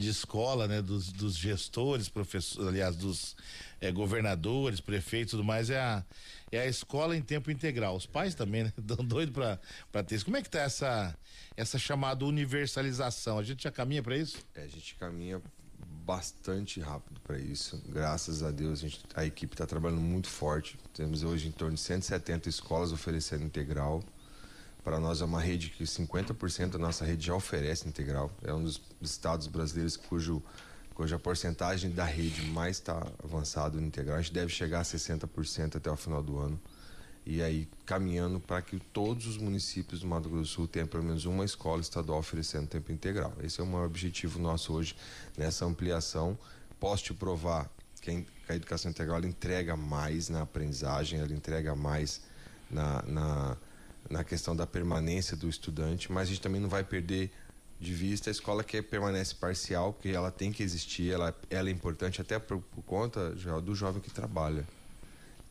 de 0.00 0.08
escola, 0.08 0.66
né, 0.66 0.80
dos, 0.80 1.12
dos 1.12 1.36
gestores, 1.36 2.08
professores, 2.08 2.66
aliás, 2.66 2.96
dos 2.96 3.36
é, 3.80 3.92
governadores, 3.92 4.80
prefeitos 4.80 5.32
tudo 5.32 5.44
mais, 5.44 5.68
é 5.70 5.78
a, 5.78 6.04
é 6.50 6.60
a 6.60 6.66
escola 6.66 7.16
em 7.16 7.22
tempo 7.22 7.50
integral. 7.50 7.94
Os 7.94 8.06
pais 8.06 8.34
também, 8.34 8.64
né, 8.64 8.72
dão 8.80 9.04
doido 9.04 9.32
para 9.32 10.02
ter 10.02 10.16
isso. 10.16 10.24
Como 10.24 10.36
é 10.36 10.42
que 10.42 10.50
tá 10.50 10.60
essa, 10.60 11.14
essa 11.56 11.78
chamada 11.78 12.24
universalização? 12.24 13.38
A 13.38 13.42
gente 13.42 13.62
já 13.62 13.70
caminha 13.70 14.02
para 14.02 14.16
isso? 14.16 14.38
É, 14.54 14.64
a 14.64 14.68
gente 14.68 14.94
caminha 14.94 15.40
bastante 16.04 16.80
rápido 16.80 17.20
para 17.20 17.38
isso. 17.38 17.80
Graças 17.88 18.42
a 18.42 18.50
Deus, 18.50 18.80
a, 18.80 18.88
gente, 18.88 19.00
a 19.14 19.24
equipe 19.24 19.54
está 19.54 19.66
trabalhando 19.66 20.00
muito 20.00 20.28
forte. 20.28 20.78
Temos 20.94 21.22
hoje 21.22 21.46
em 21.46 21.52
torno 21.52 21.74
de 21.74 21.80
170 21.80 22.48
escolas 22.48 22.90
oferecendo 22.90 23.44
integral. 23.44 24.02
Para 24.82 24.98
nós 24.98 25.20
é 25.20 25.24
uma 25.24 25.40
rede 25.40 25.70
que 25.70 25.84
50% 25.84 26.70
da 26.70 26.78
nossa 26.78 27.04
rede 27.04 27.26
já 27.26 27.34
oferece 27.34 27.86
integral. 27.88 28.30
É 28.42 28.52
um 28.52 28.62
dos 28.62 28.80
estados 29.00 29.46
brasileiros 29.46 29.96
cujo 29.96 30.42
cuja 30.94 31.18
porcentagem 31.18 31.90
da 31.90 32.04
rede 32.04 32.42
mais 32.50 32.76
está 32.76 33.06
avançado 33.24 33.80
no 33.80 33.86
integral. 33.86 34.18
A 34.18 34.20
gente 34.20 34.34
deve 34.34 34.52
chegar 34.52 34.80
a 34.80 34.82
60% 34.82 35.76
até 35.76 35.90
o 35.90 35.96
final 35.96 36.22
do 36.22 36.38
ano. 36.38 36.60
E 37.24 37.42
aí 37.42 37.66
caminhando 37.86 38.38
para 38.38 38.60
que 38.60 38.78
todos 38.78 39.26
os 39.26 39.38
municípios 39.38 40.00
do 40.00 40.06
Mato 40.06 40.28
Grosso 40.28 40.42
do 40.42 40.46
Sul 40.46 40.68
tenham 40.68 40.86
pelo 40.86 41.02
menos 41.02 41.24
uma 41.24 41.44
escola 41.44 41.80
estadual 41.80 42.18
oferecendo 42.18 42.66
tempo 42.66 42.92
integral. 42.92 43.32
Esse 43.42 43.60
é 43.60 43.64
o 43.64 43.66
maior 43.66 43.86
objetivo 43.86 44.38
nosso 44.38 44.74
hoje 44.74 44.94
nessa 45.38 45.64
ampliação. 45.64 46.38
Posso 46.78 47.04
te 47.04 47.14
provar 47.14 47.70
que 48.02 48.26
a 48.48 48.54
educação 48.54 48.90
integral 48.90 49.20
entrega 49.24 49.76
mais 49.76 50.28
na 50.28 50.42
aprendizagem, 50.42 51.20
ela 51.20 51.32
entrega 51.32 51.74
mais 51.74 52.20
na, 52.70 53.02
na 53.02 53.56
na 54.08 54.24
questão 54.24 54.54
da 54.54 54.66
permanência 54.66 55.36
do 55.36 55.48
estudante, 55.48 56.10
mas 56.10 56.28
a 56.28 56.30
gente 56.30 56.40
também 56.40 56.60
não 56.60 56.68
vai 56.68 56.84
perder 56.84 57.30
de 57.78 57.94
vista 57.94 58.28
a 58.28 58.32
escola 58.32 58.62
que 58.62 58.80
permanece 58.82 59.34
parcial, 59.34 59.92
porque 59.92 60.10
ela 60.10 60.30
tem 60.30 60.52
que 60.52 60.62
existir, 60.62 61.10
ela, 61.10 61.34
ela 61.48 61.68
é 61.68 61.72
importante 61.72 62.20
até 62.20 62.38
por, 62.38 62.60
por 62.60 62.82
conta 62.82 63.34
já, 63.36 63.58
do 63.58 63.74
jovem 63.74 64.02
que 64.02 64.10
trabalha. 64.10 64.66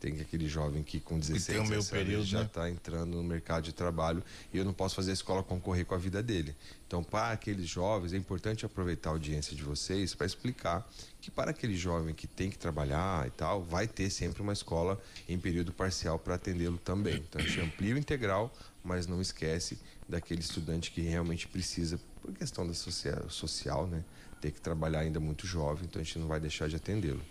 Tem 0.00 0.18
aquele 0.18 0.48
jovem 0.48 0.82
que 0.82 0.98
com 0.98 1.18
16 1.18 1.58
anos 1.58 1.70
meu 1.70 1.84
período, 1.84 2.24
já 2.24 2.42
está 2.42 2.62
né? 2.62 2.70
entrando 2.70 3.16
no 3.16 3.22
mercado 3.22 3.64
de 3.64 3.72
trabalho 3.72 4.24
e 4.52 4.56
eu 4.56 4.64
não 4.64 4.72
posso 4.72 4.94
fazer 4.94 5.10
a 5.10 5.14
escola 5.14 5.42
concorrer 5.42 5.84
com 5.84 5.94
a 5.94 5.98
vida 5.98 6.22
dele. 6.22 6.56
Então, 6.86 7.04
para 7.04 7.32
aqueles 7.32 7.68
jovens, 7.68 8.14
é 8.14 8.16
importante 8.16 8.64
aproveitar 8.64 9.10
a 9.10 9.12
audiência 9.12 9.54
de 9.54 9.62
vocês 9.62 10.14
para 10.14 10.26
explicar 10.26 10.90
que 11.20 11.30
para 11.30 11.50
aquele 11.50 11.76
jovem 11.76 12.14
que 12.14 12.26
tem 12.26 12.50
que 12.50 12.56
trabalhar 12.56 13.26
e 13.26 13.30
tal, 13.30 13.62
vai 13.62 13.86
ter 13.86 14.08
sempre 14.08 14.40
uma 14.40 14.54
escola 14.54 14.98
em 15.28 15.38
período 15.38 15.70
parcial 15.70 16.18
para 16.18 16.36
atendê-lo 16.36 16.78
também. 16.78 17.16
Então, 17.16 17.40
a 17.40 17.44
gente 17.44 17.60
amplia 17.60 17.94
o 17.94 17.98
integral, 17.98 18.50
mas 18.82 19.06
não 19.06 19.20
esquece 19.20 19.78
daquele 20.08 20.40
estudante 20.40 20.90
que 20.90 21.02
realmente 21.02 21.46
precisa, 21.46 22.00
por 22.22 22.32
questão 22.32 22.66
da 22.66 22.72
social, 22.72 23.28
social 23.28 23.86
né? 23.86 24.02
Ter 24.40 24.50
que 24.50 24.60
trabalhar 24.60 25.00
ainda 25.00 25.20
muito 25.20 25.46
jovem, 25.46 25.84
então 25.84 26.00
a 26.00 26.04
gente 26.04 26.18
não 26.18 26.26
vai 26.26 26.40
deixar 26.40 26.68
de 26.68 26.76
atendê-lo. 26.76 27.22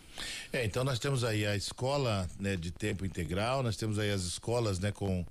É, 0.51 0.66
então 0.66 0.84
nós 0.84 1.00
temos 1.00 1.24
aí 1.24 1.46
a 1.46 1.56
escola 1.56 2.30
né, 2.39 2.56
de 2.56 2.72
tempo 2.72 3.06
integral, 3.06 3.63
nós 3.63 3.78
temos 3.78 3.98
aí 3.98 4.12
as 4.12 4.22
escolas 4.22 4.80
né, 4.80 4.92
com 4.92 5.25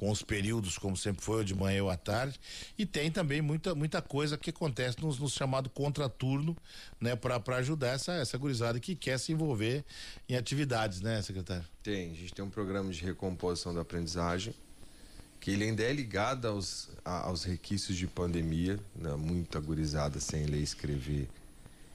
com 0.00 0.10
os 0.10 0.22
períodos, 0.22 0.78
como 0.78 0.96
sempre 0.96 1.22
foi, 1.22 1.44
de 1.44 1.54
manhã 1.54 1.82
ou 1.82 1.90
à 1.90 1.96
tarde, 1.96 2.40
e 2.78 2.86
tem 2.86 3.10
também 3.10 3.42
muita, 3.42 3.74
muita 3.74 4.00
coisa 4.00 4.38
que 4.38 4.48
acontece 4.48 4.98
nos, 4.98 5.18
nos 5.18 5.34
chamado 5.34 5.68
contraturno, 5.68 6.56
né, 6.98 7.14
para 7.14 7.56
ajudar 7.56 7.88
essa, 7.88 8.14
essa 8.14 8.38
gurizada 8.38 8.80
que 8.80 8.96
quer 8.96 9.18
se 9.18 9.30
envolver 9.30 9.84
em 10.26 10.36
atividades, 10.36 11.02
né, 11.02 11.20
secretário? 11.20 11.66
Tem, 11.82 12.12
a 12.12 12.14
gente 12.14 12.32
tem 12.32 12.42
um 12.42 12.48
programa 12.48 12.90
de 12.90 13.04
recomposição 13.04 13.74
da 13.74 13.82
aprendizagem, 13.82 14.54
que 15.40 15.50
ele 15.50 15.64
ainda 15.64 15.82
é 15.82 15.92
ligado 15.92 16.46
aos, 16.46 16.90
a, 17.04 17.26
aos 17.26 17.44
requisitos 17.44 17.96
de 17.96 18.06
pandemia, 18.06 18.78
né, 18.94 19.14
muita 19.16 19.58
gurizada 19.58 20.20
sem 20.20 20.44
ler 20.44 20.60
e 20.60 20.62
escrever 20.62 21.28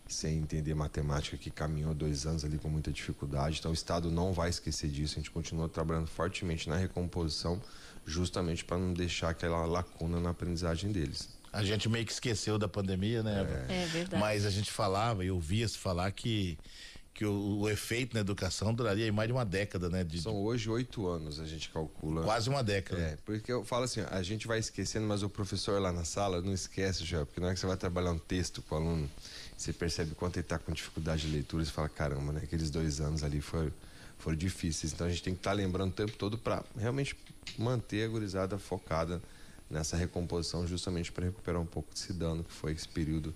sem 0.08 0.38
entender 0.38 0.74
matemática, 0.76 1.36
que 1.36 1.50
caminhou 1.50 1.94
dois 1.94 2.26
anos 2.26 2.46
ali 2.46 2.58
com 2.58 2.70
muita 2.70 2.92
dificuldade. 2.92 3.58
Então, 3.60 3.72
o 3.72 3.74
Estado 3.74 4.12
não 4.12 4.34
vai 4.34 4.50
esquecer 4.50 4.90
disso. 4.90 5.16
A 5.16 5.18
gente 5.18 5.32
continua 5.32 5.68
trabalhando 5.68 6.08
fortemente 6.08 6.70
na 6.70 6.76
recomposição, 6.76 7.60
justamente 8.06 8.64
para 8.64 8.78
não 8.78 8.94
deixar 8.94 9.30
aquela 9.30 9.66
lacuna 9.66 10.20
na 10.20 10.30
aprendizagem 10.30 10.92
deles. 10.92 11.30
A 11.52 11.64
gente 11.64 11.90
meio 11.90 12.06
que 12.06 12.12
esqueceu 12.12 12.60
da 12.60 12.68
pandemia, 12.68 13.24
né? 13.24 13.66
É, 13.68 13.84
é 13.84 13.86
verdade. 13.88 14.22
Mas 14.22 14.46
a 14.46 14.50
gente 14.50 14.70
falava 14.70 15.24
e 15.24 15.32
ouvia-se 15.32 15.78
falar 15.78 16.12
que 16.12 16.58
que 17.16 17.26
o, 17.26 17.60
o, 17.62 17.70
efeito 17.70 18.14
na 18.14 18.20
educação 18.20 18.74
duraria 18.74 19.12
mais 19.12 19.30
de 19.30 19.34
uma 19.34 19.46
década, 19.46 19.90
né? 19.90 20.04
De, 20.04 20.22
São 20.22 20.36
hoje 20.36 20.70
oito 20.70 21.08
anos, 21.08 21.40
a 21.40 21.46
gente 21.46 21.70
calcula. 21.70 22.22
Quase 22.24 22.50
uma 22.50 22.62
década. 22.62 23.02
É, 23.02 23.18
porque 23.26 23.54
eu 23.54 23.64
falo 23.64 23.86
assim, 23.86 24.02
a 24.12 24.22
gente 24.22 24.46
vai 24.46 24.60
esquecendo, 24.60 25.08
mas 25.08 25.24
o 25.24 25.30
professor 25.30 25.82
lá 25.82 25.94
na 25.94 26.04
sala 26.04 26.42
não 26.42 26.54
esquece 26.54 27.06
já, 27.06 27.26
porque 27.26 27.40
na 27.40 27.48
hora 27.48 27.54
que 27.54 27.62
você 27.62 27.68
vai 27.68 27.78
trabalhar 27.78 28.12
um 28.12 28.20
texto 28.20 28.62
com 28.62 28.76
o 28.76 28.78
aluno 28.78 29.10
você 29.58 29.72
percebe 29.72 30.14
quanto 30.14 30.36
ele 30.36 30.42
está 30.46 30.60
com 30.60 30.74
dificuldade 30.74 31.22
de 31.22 31.30
leitura, 31.30 31.64
você 31.64 31.72
fala, 31.72 31.88
caramba, 31.88 32.34
né? 32.34 32.42
Aqueles 32.44 32.70
dois 32.70 33.00
anos 33.00 33.24
ali 33.24 33.40
foram, 33.40 33.72
foram 34.18 34.36
difíceis. 34.36 34.92
Então 34.92 35.08
a 35.08 35.10
gente 35.10 35.24
tem 35.24 35.34
que 35.34 35.40
estar 35.40 35.52
tá 35.52 35.56
lembrando 35.56 35.92
o 35.92 35.94
tempo 35.94 36.12
todo 36.18 36.38
para 36.38 36.64
realmente 36.78 37.16
manter 37.58 38.04
a 38.04 38.10
gurizada 38.10 38.58
focada 38.58 39.22
nessa 39.70 39.96
recomposição, 39.96 40.68
justamente 40.68 41.14
para 41.14 41.26
recuperar 41.26 41.62
um 41.62 41.66
pouco 41.66 41.94
desse 41.94 42.12
dano 42.12 42.44
que 42.44 42.52
foi 42.52 42.74
esse 42.74 42.88
período. 42.90 43.34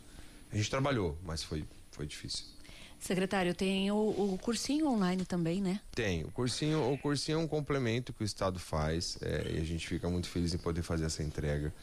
A 0.52 0.58
gente 0.58 0.70
trabalhou, 0.70 1.18
mas 1.24 1.42
foi, 1.42 1.64
foi 1.92 2.06
difícil. 2.06 2.59
Secretário, 3.00 3.54
tem 3.54 3.90
o, 3.92 3.96
o, 3.96 4.40
cursinho 4.42 4.88
online 4.88 5.24
também, 5.24 5.62
né? 5.62 5.80
Tem. 5.96 6.24
O 6.26 6.32
cursinho, 6.32 6.92
o 6.92 6.98
cursinho 6.98 7.40
é 7.40 7.42
um 7.42 7.48
complemento 7.48 8.12
que 8.12 8.24
o 8.24 8.26
Estado 8.26 8.60
faz 8.60 9.18
é, 9.22 9.54
e 9.54 9.58
a 9.58 9.64
gente 9.64 9.88
fica 9.88 10.10
muito 10.10 10.28
feliz 10.28 10.54
em 10.54 10.58
poder 10.58 10.82
fazer 10.82 11.06
essa 11.06 11.24
entrega. 11.24 11.74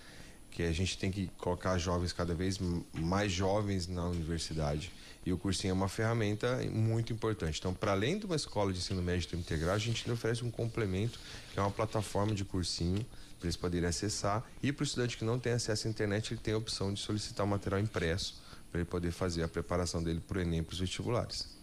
Que 0.50 0.62
a 0.62 0.72
gente 0.72 0.96
tem 0.96 1.10
que 1.10 1.28
colocar 1.38 1.76
jovens 1.78 2.12
cada 2.12 2.34
vez 2.34 2.58
mais 2.94 3.32
jovens 3.32 3.88
na 3.88 4.06
universidade. 4.06 4.92
E 5.24 5.32
o 5.32 5.38
cursinho 5.38 5.72
é 5.72 5.74
uma 5.74 5.88
ferramenta 5.88 6.58
muito 6.70 7.12
importante. 7.12 7.58
Então, 7.58 7.74
para 7.74 7.92
além 7.92 8.18
de 8.18 8.26
uma 8.26 8.36
escola 8.36 8.72
de 8.72 8.78
ensino 8.78 9.02
médio 9.02 9.38
integral, 9.38 9.74
a 9.74 9.78
gente 9.78 10.08
oferece 10.10 10.44
um 10.44 10.50
complemento, 10.50 11.18
que 11.52 11.58
é 11.58 11.62
uma 11.62 11.70
plataforma 11.70 12.34
de 12.34 12.44
cursinho, 12.44 13.04
para 13.38 13.46
eles 13.46 13.56
poderem 13.56 13.88
acessar. 13.88 14.44
E 14.62 14.70
para 14.70 14.82
o 14.82 14.86
estudante 14.86 15.16
que 15.16 15.24
não 15.24 15.38
tem 15.38 15.52
acesso 15.52 15.88
à 15.88 15.90
internet, 15.90 16.32
ele 16.32 16.40
tem 16.40 16.54
a 16.54 16.58
opção 16.58 16.92
de 16.92 17.00
solicitar 17.00 17.44
o 17.44 17.48
material 17.48 17.80
impresso 17.80 18.45
para 18.70 18.80
ele 18.80 18.88
poder 18.88 19.10
fazer 19.10 19.42
a 19.42 19.48
preparação 19.48 20.02
dele 20.02 20.20
para 20.20 20.38
o 20.38 20.40
Enem 20.40 20.62
para 20.62 20.72
os 20.72 20.80
vestibulares. 20.80 21.56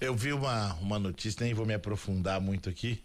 Eu 0.00 0.14
vi 0.14 0.32
uma, 0.32 0.74
uma 0.74 0.98
notícia, 0.98 1.44
nem 1.44 1.54
vou 1.54 1.66
me 1.66 1.74
aprofundar 1.74 2.40
muito 2.40 2.68
aqui, 2.68 3.02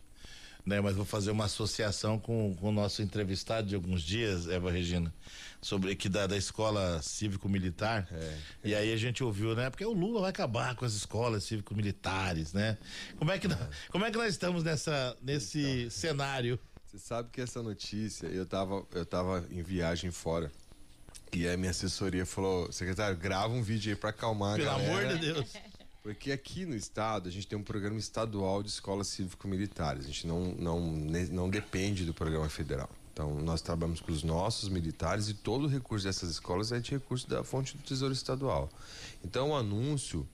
né? 0.65 0.79
Mas 0.81 0.95
vou 0.95 1.05
fazer 1.05 1.31
uma 1.31 1.45
associação 1.45 2.19
com, 2.19 2.55
com 2.55 2.69
o 2.69 2.71
nosso 2.71 3.01
entrevistado 3.01 3.67
de 3.67 3.75
alguns 3.75 4.01
dias, 4.01 4.47
Eva 4.47 4.71
Regina, 4.71 5.13
sobre 5.61 5.95
que 5.95 6.07
da, 6.07 6.27
da 6.27 6.37
escola 6.37 7.01
cívico-militar. 7.01 8.07
É, 8.11 8.37
e 8.63 8.75
aí 8.75 8.93
a 8.93 8.97
gente 8.97 9.23
ouviu, 9.23 9.55
né? 9.55 9.69
Porque 9.69 9.85
o 9.85 9.93
Lula 9.93 10.21
vai 10.21 10.29
acabar 10.29 10.75
com 10.75 10.85
as 10.85 10.93
escolas 10.93 11.43
cívico-militares, 11.43 12.53
né? 12.53 12.77
Como 13.17 13.31
é 13.31 13.39
que, 13.39 13.47
é. 13.47 13.69
como 13.89 14.05
é 14.05 14.11
que 14.11 14.17
nós 14.17 14.29
estamos 14.29 14.63
nessa, 14.63 15.17
nesse 15.21 15.59
então, 15.61 15.89
cenário? 15.89 16.59
Você 16.85 16.97
sabe 16.97 17.29
que 17.31 17.39
essa 17.39 17.61
notícia, 17.61 18.27
eu 18.27 18.43
estava 18.43 18.83
eu 18.93 19.05
tava 19.05 19.45
em 19.51 19.61
viagem 19.61 20.09
fora. 20.09 20.51
E 21.31 21.47
a 21.47 21.55
minha 21.55 21.71
assessoria 21.71 22.25
falou, 22.25 22.71
secretário, 22.71 23.15
grava 23.15 23.53
um 23.53 23.61
vídeo 23.61 23.91
aí 23.91 23.95
para 23.95 24.09
acalmar 24.09 24.57
Pelo 24.57 24.69
a 24.69 24.73
galera. 24.73 24.89
Pelo 24.89 25.07
amor 25.07 25.19
de 25.19 25.33
Deus. 25.33 25.53
Porque 26.01 26.31
aqui 26.31 26.65
no 26.65 26.75
estado 26.75 27.27
a 27.27 27.31
gente 27.31 27.45
tem 27.45 27.57
um 27.57 27.63
programa 27.63 27.99
estadual 27.99 28.63
de 28.63 28.69
escolas 28.69 29.07
cívico-militares. 29.09 30.05
A 30.05 30.07
gente 30.07 30.25
não, 30.25 30.55
não, 30.55 30.79
não 30.79 31.49
depende 31.49 32.05
do 32.05 32.13
programa 32.13 32.49
federal. 32.49 32.89
Então 33.13 33.35
nós 33.41 33.61
trabalhamos 33.61 33.99
com 33.99 34.11
os 34.11 34.23
nossos 34.23 34.69
militares 34.69 35.27
e 35.27 35.33
todo 35.33 35.65
o 35.65 35.67
recurso 35.67 36.05
dessas 36.05 36.31
escolas 36.31 36.71
é 36.71 36.79
de 36.79 36.91
recurso 36.91 37.27
da 37.27 37.43
fonte 37.43 37.75
do 37.75 37.83
Tesouro 37.83 38.13
Estadual. 38.13 38.69
Então 39.23 39.49
o 39.49 39.55
anúncio 39.55 40.25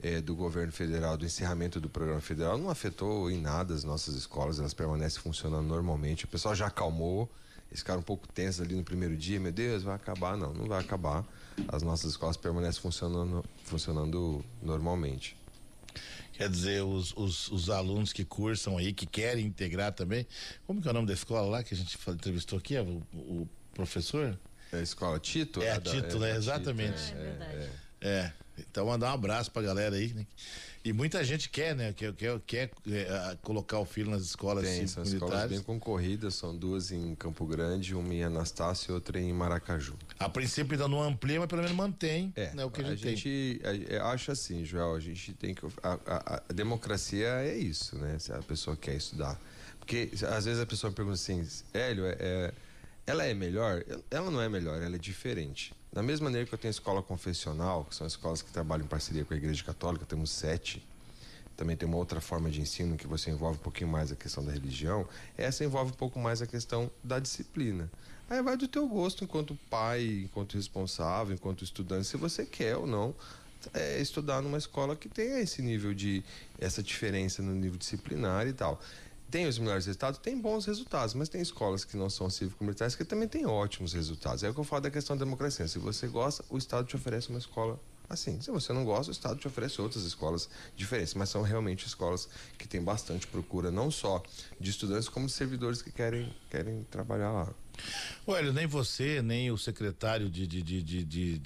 é, 0.00 0.20
do 0.20 0.36
governo 0.36 0.72
federal 0.72 1.16
do 1.16 1.24
encerramento 1.24 1.80
do 1.80 1.88
programa 1.88 2.20
federal 2.20 2.56
não 2.56 2.70
afetou 2.70 3.28
em 3.30 3.40
nada 3.40 3.74
as 3.74 3.82
nossas 3.82 4.14
escolas, 4.14 4.60
elas 4.60 4.72
permanecem 4.72 5.20
funcionando 5.20 5.66
normalmente. 5.66 6.26
O 6.26 6.28
pessoal 6.28 6.54
já 6.54 6.68
acalmou 6.68 7.28
eles 7.70 7.80
ficaram 7.80 8.00
um 8.00 8.04
pouco 8.04 8.26
tensos 8.28 8.60
ali 8.60 8.74
no 8.74 8.82
primeiro 8.82 9.16
dia, 9.16 9.38
meu 9.38 9.52
Deus, 9.52 9.82
vai 9.82 9.94
acabar. 9.94 10.36
Não, 10.36 10.52
não 10.54 10.66
vai 10.66 10.80
acabar. 10.80 11.24
As 11.68 11.82
nossas 11.82 12.12
escolas 12.12 12.36
permanecem 12.36 12.80
funcionando, 12.80 13.44
funcionando 13.64 14.44
normalmente. 14.62 15.36
Quer 16.32 16.48
dizer, 16.48 16.82
os, 16.84 17.12
os, 17.16 17.50
os, 17.50 17.68
alunos 17.68 18.12
que 18.12 18.24
cursam 18.24 18.78
aí, 18.78 18.92
que 18.92 19.06
querem 19.06 19.44
integrar 19.44 19.92
também. 19.92 20.26
Como 20.66 20.80
que 20.80 20.86
é 20.86 20.90
o 20.92 20.94
nome 20.94 21.08
da 21.08 21.12
escola 21.12 21.48
lá 21.48 21.62
que 21.64 21.74
a 21.74 21.76
gente 21.76 21.98
entrevistou 22.10 22.58
aqui? 22.58 22.78
O, 22.78 23.02
o 23.12 23.48
professor? 23.74 24.38
É 24.72 24.76
a 24.76 24.82
escola 24.82 25.18
Tito? 25.18 25.60
É, 25.60 25.72
a 25.72 25.80
Tito, 25.80 26.16
é, 26.16 26.20
né? 26.20 26.36
Exatamente. 26.36 27.06
Tito, 27.06 27.18
é, 27.18 27.20
é, 27.20 27.24
verdade. 27.24 27.70
É. 28.00 28.32
Então 28.70 28.86
mandar 28.86 29.10
um 29.10 29.14
abraço 29.14 29.50
pra 29.50 29.62
galera 29.62 29.96
aí, 29.96 30.12
né? 30.12 30.26
E 30.84 30.92
muita 30.92 31.22
gente 31.24 31.48
quer, 31.50 31.74
né? 31.74 31.92
Quer, 31.92 32.14
quer, 32.14 32.40
quer 32.46 32.70
é, 32.90 33.36
colocar 33.42 33.78
o 33.78 33.84
filho 33.84 34.10
nas 34.10 34.22
escolas 34.22 34.64
Tem, 34.64 34.86
são 34.86 35.02
escolas 35.02 35.50
bem 35.50 35.60
concorridas, 35.60 36.34
são 36.34 36.56
duas 36.56 36.90
em 36.90 37.14
Campo 37.14 37.44
Grande, 37.44 37.94
uma 37.94 38.14
em 38.14 38.22
Anastácio 38.22 38.92
e 38.92 38.94
outra 38.94 39.20
em 39.20 39.32
Maracaju. 39.32 39.94
A 40.18 40.28
princípio 40.28 40.72
ainda 40.72 40.88
não 40.88 41.02
amplia, 41.02 41.40
mas 41.40 41.48
pelo 41.48 41.62
menos 41.62 41.76
mantém 41.76 42.32
é, 42.36 42.54
né, 42.54 42.64
o 42.64 42.70
que 42.70 42.80
a 42.80 42.84
gente, 42.84 43.06
a 43.06 43.10
gente 43.10 43.60
tem. 43.62 43.96
Eu 43.96 44.06
acho 44.06 44.30
assim, 44.32 44.64
Joel, 44.64 44.94
a 44.94 45.00
gente 45.00 45.32
tem 45.34 45.54
que. 45.54 45.66
A, 45.82 45.98
a, 46.06 46.42
a, 46.48 46.52
democracia 46.52 47.28
é 47.42 47.56
isso, 47.56 47.98
né? 47.98 48.18
Se 48.18 48.32
a 48.32 48.38
pessoa 48.38 48.76
quer 48.76 48.94
estudar. 48.94 49.38
Porque 49.78 50.10
às 50.28 50.44
vezes 50.44 50.60
a 50.60 50.66
pessoa 50.66 50.92
pergunta 50.92 51.16
assim, 51.16 51.46
Hélio, 51.74 52.06
é, 52.06 52.16
é 52.18 52.52
ela 53.08 53.24
é 53.24 53.32
melhor? 53.32 53.82
Ela 54.10 54.30
não 54.30 54.40
é 54.40 54.48
melhor, 54.48 54.80
ela 54.82 54.96
é 54.96 54.98
diferente. 54.98 55.72
Da 55.92 56.02
mesma 56.02 56.24
maneira 56.24 56.46
que 56.46 56.54
eu 56.54 56.58
tenho 56.58 56.70
escola 56.70 57.02
confessional, 57.02 57.84
que 57.84 57.94
são 57.94 58.06
escolas 58.06 58.42
que 58.42 58.50
trabalham 58.50 58.84
em 58.84 58.88
parceria 58.88 59.24
com 59.24 59.34
a 59.34 59.36
Igreja 59.36 59.64
Católica, 59.64 60.04
temos 60.04 60.30
sete. 60.30 60.86
Também 61.56 61.76
tem 61.76 61.88
uma 61.88 61.96
outra 61.96 62.20
forma 62.20 62.50
de 62.50 62.60
ensino 62.60 62.96
que 62.96 63.06
você 63.06 63.30
envolve 63.30 63.58
um 63.58 63.62
pouquinho 63.62 63.90
mais 63.90 64.12
a 64.12 64.16
questão 64.16 64.44
da 64.44 64.52
religião. 64.52 65.08
Essa 65.36 65.64
envolve 65.64 65.90
um 65.90 65.96
pouco 65.96 66.18
mais 66.18 66.40
a 66.40 66.46
questão 66.46 66.90
da 67.02 67.18
disciplina. 67.18 67.90
Aí 68.30 68.42
vai 68.42 68.56
do 68.56 68.68
teu 68.68 68.86
gosto 68.86 69.24
enquanto 69.24 69.58
pai, 69.68 70.22
enquanto 70.24 70.54
responsável, 70.54 71.34
enquanto 71.34 71.64
estudante, 71.64 72.06
se 72.06 72.16
você 72.16 72.44
quer 72.44 72.76
ou 72.76 72.86
não 72.86 73.14
é, 73.74 74.00
estudar 74.00 74.40
numa 74.42 74.58
escola 74.58 74.94
que 74.94 75.08
tenha 75.08 75.40
esse 75.40 75.62
nível 75.62 75.92
de 75.92 76.22
essa 76.60 76.82
diferença 76.82 77.42
no 77.42 77.52
nível 77.52 77.78
disciplinar 77.78 78.46
e 78.46 78.52
tal 78.52 78.80
tem 79.30 79.46
os 79.46 79.58
melhores 79.58 79.86
resultados, 79.86 80.18
tem 80.18 80.38
bons 80.38 80.64
resultados, 80.64 81.14
mas 81.14 81.28
tem 81.28 81.40
escolas 81.40 81.84
que 81.84 81.96
não 81.96 82.08
são 82.08 82.30
cívico-militares 82.30 82.94
que 82.94 83.04
também 83.04 83.28
têm 83.28 83.46
ótimos 83.46 83.92
resultados. 83.92 84.42
É 84.42 84.48
o 84.48 84.54
que 84.54 84.60
eu 84.60 84.64
falo 84.64 84.82
da 84.82 84.90
questão 84.90 85.16
da 85.16 85.24
democracia. 85.24 85.68
Se 85.68 85.78
você 85.78 86.06
gosta, 86.06 86.44
o 86.48 86.56
Estado 86.56 86.86
te 86.86 86.96
oferece 86.96 87.28
uma 87.28 87.38
escola 87.38 87.78
assim. 88.08 88.40
Se 88.40 88.50
você 88.50 88.72
não 88.72 88.84
gosta, 88.84 89.10
o 89.10 89.12
Estado 89.12 89.38
te 89.38 89.46
oferece 89.46 89.80
outras 89.80 90.04
escolas 90.04 90.48
diferentes, 90.74 91.14
mas 91.14 91.28
são 91.28 91.42
realmente 91.42 91.86
escolas 91.86 92.28
que 92.56 92.66
têm 92.66 92.82
bastante 92.82 93.26
procura, 93.26 93.70
não 93.70 93.90
só 93.90 94.22
de 94.58 94.70
estudantes, 94.70 95.08
como 95.08 95.26
de 95.26 95.32
servidores 95.32 95.82
que 95.82 95.92
querem, 95.92 96.34
querem 96.50 96.84
trabalhar 96.90 97.30
lá. 97.30 97.48
Olha, 98.26 98.52
nem 98.52 98.66
você, 98.66 99.22
nem 99.22 99.50
o 99.50 99.56
secretário 99.56 100.28
de, 100.28 100.46
de, 100.46 100.62
de, 100.62 100.82
de, 100.82 101.38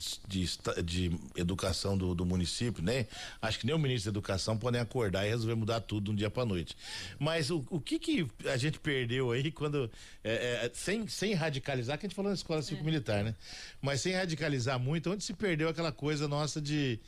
de, 0.82 1.20
educação 1.36 1.96
do, 1.96 2.14
do, 2.14 2.26
município, 2.26 2.82
nem 2.82 3.06
acho 3.40 3.58
que 3.58 3.66
nem 3.66 3.74
o 3.74 3.78
ministro 3.78 4.10
da 4.10 4.18
educação 4.18 4.58
podem 4.58 4.80
acordar 4.80 5.24
e 5.26 5.28
resolver 5.28 5.54
mudar 5.54 5.80
tudo 5.80 6.06
de 6.06 6.10
um 6.10 6.14
dia 6.14 6.30
para 6.30 6.44
noite. 6.44 6.76
Mas 7.18 7.50
o, 7.50 7.64
o 7.70 7.80
que 7.80 7.98
que 7.98 8.26
a 8.46 8.56
gente 8.56 8.80
perdeu 8.80 9.30
aí 9.30 9.52
quando 9.52 9.90
é, 10.24 10.64
é, 10.64 10.70
sem, 10.74 11.06
sem 11.06 11.34
radicalizar, 11.34 11.98
que 11.98 12.06
a 12.06 12.08
gente 12.08 12.16
falou 12.16 12.30
na 12.30 12.34
escola 12.34 12.62
civil 12.62 12.84
militar, 12.84 13.22
né? 13.22 13.34
Mas 13.80 14.00
sem 14.00 14.12
radicalizar 14.12 14.78
muito, 14.78 15.10
onde 15.10 15.22
se 15.22 15.34
perdeu 15.34 15.68
aquela 15.68 15.92
coisa 15.92 16.26
nossa 16.26 16.60
de 16.60 16.98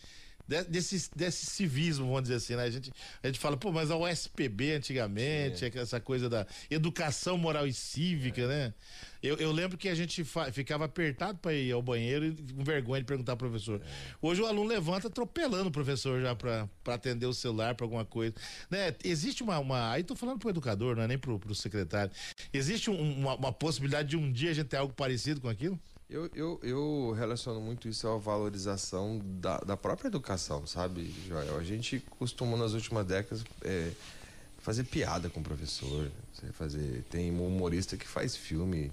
desse, 0.46 1.10
desse 1.16 1.46
civismo, 1.46 2.06
vamos 2.06 2.22
dizer 2.22 2.34
assim, 2.34 2.54
né? 2.54 2.64
A 2.64 2.70
gente, 2.70 2.92
a 3.22 3.26
gente 3.26 3.38
fala, 3.38 3.56
pô, 3.56 3.72
mas 3.72 3.90
a 3.90 3.96
USPB 3.96 4.72
antigamente, 4.72 5.70
Sim. 5.70 5.78
essa 5.78 6.00
coisa 6.00 6.28
da 6.28 6.46
educação 6.70 7.38
moral 7.38 7.66
e 7.66 7.72
cívica, 7.72 8.42
é. 8.42 8.46
né? 8.46 8.74
Eu, 9.22 9.36
eu 9.38 9.52
lembro 9.52 9.78
que 9.78 9.88
a 9.88 9.94
gente 9.94 10.22
ficava 10.52 10.84
apertado 10.84 11.38
para 11.38 11.54
ir 11.54 11.72
ao 11.72 11.80
banheiro 11.80 12.26
e 12.26 12.52
com 12.52 12.62
vergonha 12.62 13.00
de 13.00 13.06
perguntar 13.06 13.32
ao 13.32 13.38
professor. 13.38 13.80
É. 13.80 13.84
Hoje 14.20 14.42
o 14.42 14.46
aluno 14.46 14.68
levanta 14.68 15.08
atropelando 15.08 15.68
o 15.68 15.72
professor 15.72 16.20
já 16.20 16.34
para 16.34 16.68
atender 16.88 17.24
o 17.24 17.32
celular 17.32 17.74
para 17.74 17.86
alguma 17.86 18.04
coisa. 18.04 18.34
Né? 18.70 18.94
Existe 19.02 19.42
uma, 19.42 19.58
uma. 19.58 19.92
Aí 19.92 20.04
tô 20.04 20.14
falando 20.14 20.38
pro 20.38 20.50
educador, 20.50 20.94
não 20.94 21.04
é 21.04 21.08
nem 21.08 21.16
pro, 21.16 21.38
pro 21.38 21.54
secretário. 21.54 22.12
Existe 22.52 22.90
um, 22.90 23.20
uma, 23.20 23.34
uma 23.34 23.52
possibilidade 23.52 24.10
de 24.10 24.16
um 24.18 24.30
dia 24.30 24.50
a 24.50 24.54
gente 24.54 24.66
ter 24.66 24.76
algo 24.76 24.92
parecido 24.92 25.40
com 25.40 25.48
aquilo? 25.48 25.80
Eu, 26.08 26.30
eu, 26.34 26.60
eu 26.62 27.14
relaciono 27.16 27.60
muito 27.60 27.88
isso 27.88 28.06
à 28.06 28.16
valorização 28.18 29.20
da, 29.40 29.56
da 29.58 29.76
própria 29.76 30.08
educação, 30.08 30.66
sabe, 30.66 31.10
Joel? 31.26 31.56
A 31.56 31.64
gente 31.64 31.98
costuma 32.18 32.56
nas 32.58 32.72
últimas 32.72 33.06
décadas 33.06 33.42
é, 33.62 33.90
fazer 34.58 34.84
piada 34.84 35.30
com 35.30 35.40
o 35.40 35.42
professor. 35.42 36.10
Fazer, 36.52 37.04
tem 37.10 37.30
um 37.30 37.46
humorista 37.46 37.96
que 37.96 38.06
faz 38.06 38.36
filme 38.36 38.92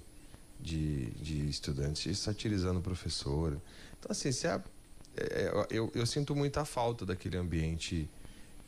de, 0.58 1.10
de 1.10 1.50
estudantes 1.50 2.18
satirizando 2.18 2.78
o 2.78 2.82
professor. 2.82 3.60
Então, 3.98 4.10
assim, 4.10 4.32
se 4.32 4.46
a, 4.46 4.62
é, 5.14 5.66
eu, 5.70 5.92
eu 5.94 6.06
sinto 6.06 6.34
muita 6.34 6.64
falta 6.64 7.04
daquele 7.04 7.36
ambiente 7.36 8.08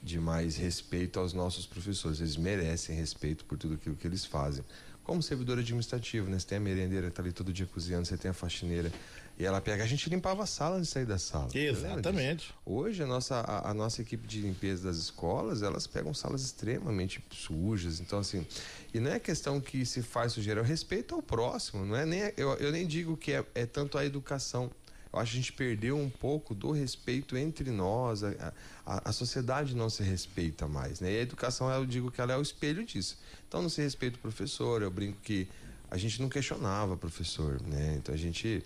de 0.03 0.21
mais 0.21 0.57
respeito 0.57 1.19
aos 1.19 1.33
nossos 1.33 1.65
professores. 1.65 2.21
Eles 2.21 2.37
merecem 2.37 2.95
respeito 2.95 3.43
por 3.47 3.57
tudo 3.57 3.75
aquilo 3.75 3.97
que 3.97 4.07
eles 4.07 4.27
fazem 4.27 4.63
como 5.05 5.23
servidor 5.23 5.59
administrativo, 5.59 6.29
né? 6.29 6.39
Você 6.39 6.47
tem 6.47 6.59
a 6.59 6.61
merendeira 6.61 7.11
que 7.11 7.15
tá 7.15 7.23
ali 7.23 7.31
todo 7.31 7.53
dia 7.53 7.67
cozinhando, 7.67 8.07
você 8.07 8.17
tem 8.17 8.31
a 8.31 8.35
faxineira. 8.35 8.91
E 9.39 9.45
ela 9.45 9.61
pega, 9.61 9.83
a 9.83 9.87
gente 9.87 10.09
limpava 10.09 10.45
a 10.45 10.47
sala 10.47 10.81
de 10.81 10.87
sair 10.87 11.05
da 11.05 11.19
sala. 11.19 11.49
Exatamente. 11.53 12.55
Hoje 12.65 13.03
a 13.03 13.07
nossa, 13.07 13.37
a, 13.37 13.71
a, 13.71 13.75
nossa 13.75 14.01
equipe 14.01 14.27
de 14.27 14.41
limpeza 14.41 14.85
das 14.85 14.97
escolas, 14.97 15.63
elas 15.63 15.87
pegam 15.87 16.15
salas 16.15 16.43
extremamente 16.43 17.23
sujas. 17.31 18.01
Então, 18.01 18.21
assim, 18.21 18.47
e 18.95 19.01
não 19.01 19.11
é 19.11 19.19
questão 19.19 19.61
que 19.61 19.85
se 19.85 20.03
faz 20.03 20.33
sujeira, 20.33 20.61
é 20.61 20.63
o 20.63 20.67
respeito 20.67 21.15
ao 21.15 21.23
próximo, 21.23 21.85
não 21.85 21.97
é 21.97 22.07
nem. 22.07 22.33
Eu, 22.37 22.55
eu 22.55 22.73
nem 22.73 22.87
digo 22.87 23.17
que 23.17 23.33
é, 23.33 23.45
é 23.55 23.67
tanto 23.67 23.99
a 23.99 24.05
educação 24.05 24.71
eu 25.15 25.21
acho 25.21 25.31
que 25.31 25.39
a 25.39 25.41
gente 25.41 25.53
perdeu 25.53 25.97
um 25.97 26.11
pouco 26.11 26.55
do 26.55 26.73
respeito 26.73 27.37
entre 27.37 27.71
nós, 27.71 28.25
a, 28.25 28.53
a, 28.85 29.11
a, 29.11 29.13
sociedade 29.13 29.77
não 29.77 29.89
se 29.89 30.03
respeita 30.03 30.67
mais, 30.67 30.99
né? 30.99 31.13
E 31.13 31.19
a 31.19 31.21
educação, 31.21 31.71
eu 31.71 31.87
digo 31.87 32.11
que 32.11 32.21
ela 32.21 32.33
é 32.33 32.37
o 32.37 32.43
espelho 32.43 32.85
disso. 32.85 33.17
Então 33.47 33.63
não 33.63 33.69
se 33.69 33.81
respeita 33.81 34.17
o 34.17 34.21
professor, 34.21 34.83
eu 34.83 34.91
brinco 34.91 35.21
que 35.23 35.49
a 35.89 35.97
gente 35.97 36.21
não 36.21 36.29
questionava 36.29 36.97
professor, 36.97 37.63
né? 37.63 37.95
Então 37.97 38.13
a 38.13 38.19
gente 38.19 38.65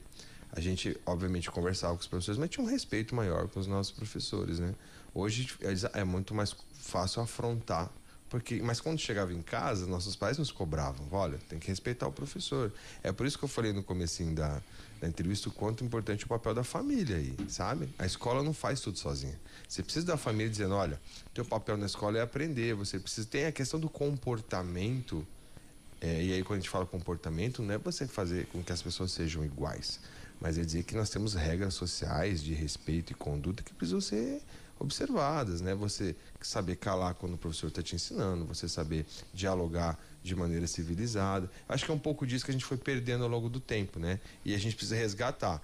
a 0.50 0.60
gente, 0.60 0.98
obviamente, 1.04 1.50
conversava 1.50 1.94
com 1.94 2.00
os 2.00 2.06
professores, 2.06 2.40
mas 2.40 2.48
tinha 2.48 2.64
um 2.64 2.68
respeito 2.68 3.14
maior 3.14 3.46
com 3.48 3.60
os 3.60 3.66
nossos 3.66 3.92
professores, 3.92 4.58
né? 4.58 4.74
Hoje 5.12 5.54
é 5.92 6.02
muito 6.02 6.34
mais 6.34 6.56
fácil 6.72 7.20
afrontar 7.20 7.92
porque, 8.28 8.60
mas 8.62 8.80
quando 8.80 8.98
chegava 8.98 9.32
em 9.32 9.40
casa, 9.40 9.86
nossos 9.86 10.14
pais 10.14 10.36
nos 10.36 10.50
cobravam, 10.50 11.06
olha, 11.10 11.38
tem 11.48 11.58
que 11.58 11.68
respeitar 11.68 12.06
o 12.06 12.12
professor. 12.12 12.72
É 13.02 13.10
por 13.10 13.26
isso 13.26 13.38
que 13.38 13.44
eu 13.44 13.48
falei 13.48 13.72
no 13.72 13.82
comecinho 13.82 14.34
da, 14.34 14.60
da 15.00 15.08
entrevista 15.08 15.48
o 15.48 15.52
quanto 15.52 15.82
importante 15.82 16.26
o 16.26 16.28
papel 16.28 16.54
da 16.54 16.62
família 16.62 17.16
aí, 17.16 17.34
sabe? 17.48 17.88
A 17.98 18.04
escola 18.04 18.42
não 18.42 18.52
faz 18.52 18.80
tudo 18.80 18.98
sozinha. 18.98 19.38
Você 19.66 19.82
precisa 19.82 20.06
da 20.06 20.16
família 20.18 20.50
dizendo, 20.50 20.74
olha, 20.74 21.00
teu 21.32 21.44
papel 21.44 21.78
na 21.78 21.86
escola 21.86 22.18
é 22.18 22.20
aprender, 22.20 22.74
você 22.74 22.98
precisa 22.98 23.26
tem 23.26 23.46
a 23.46 23.52
questão 23.52 23.80
do 23.80 23.88
comportamento. 23.88 25.26
É, 26.00 26.22
e 26.22 26.32
aí 26.34 26.42
quando 26.42 26.58
a 26.58 26.60
gente 26.60 26.70
fala 26.70 26.84
comportamento, 26.84 27.62
não 27.62 27.74
é 27.74 27.78
você 27.78 28.06
fazer 28.06 28.46
com 28.46 28.62
que 28.62 28.72
as 28.72 28.82
pessoas 28.82 29.10
sejam 29.10 29.44
iguais, 29.44 30.00
mas 30.38 30.58
é 30.58 30.62
dizer 30.62 30.82
que 30.84 30.94
nós 30.94 31.08
temos 31.08 31.34
regras 31.34 31.74
sociais 31.74 32.42
de 32.42 32.52
respeito 32.52 33.12
e 33.12 33.14
conduta 33.14 33.62
que 33.62 33.72
precisam 33.72 34.00
ser 34.00 34.42
observadas, 34.78 35.60
né? 35.60 35.74
Você 35.74 36.14
saber 36.40 36.76
calar 36.76 37.14
quando 37.14 37.34
o 37.34 37.38
professor 37.38 37.68
está 37.68 37.82
te 37.82 37.94
ensinando, 37.94 38.44
você 38.44 38.68
saber 38.68 39.06
dialogar 39.32 39.98
de 40.22 40.34
maneira 40.34 40.66
civilizada. 40.66 41.50
Acho 41.68 41.84
que 41.84 41.90
é 41.90 41.94
um 41.94 41.98
pouco 41.98 42.26
disso 42.26 42.44
que 42.44 42.50
a 42.50 42.54
gente 42.54 42.64
foi 42.64 42.76
perdendo 42.76 43.24
ao 43.24 43.30
longo 43.30 43.48
do 43.48 43.60
tempo, 43.60 43.98
né? 43.98 44.20
E 44.44 44.54
a 44.54 44.58
gente 44.58 44.76
precisa 44.76 44.96
resgatar. 44.96 45.62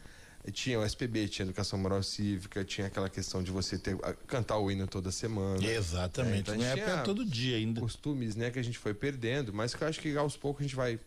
Tinha 0.52 0.78
o 0.78 0.84
SPB, 0.84 1.28
tinha 1.28 1.46
Educação 1.46 1.78
Moral 1.78 2.02
Cívica, 2.02 2.62
tinha 2.64 2.88
aquela 2.88 3.08
questão 3.08 3.42
de 3.42 3.50
você 3.50 3.78
ter, 3.78 3.96
cantar 4.26 4.58
o 4.58 4.70
hino 4.70 4.86
toda 4.86 5.10
semana. 5.10 5.64
Exatamente. 5.64 6.50
É, 6.50 6.54
então, 6.54 6.66
época 6.66 7.02
todo 7.02 7.24
dia 7.24 7.56
ainda. 7.56 7.80
Costumes, 7.80 8.36
né, 8.36 8.50
que 8.50 8.58
a 8.58 8.62
gente 8.62 8.78
foi 8.78 8.92
perdendo, 8.92 9.54
mas 9.54 9.74
que 9.74 9.82
eu 9.82 9.88
acho 9.88 10.00
que 10.00 10.14
aos 10.16 10.36
poucos 10.36 10.60
a 10.60 10.64
gente 10.64 10.76
vai 10.76 11.00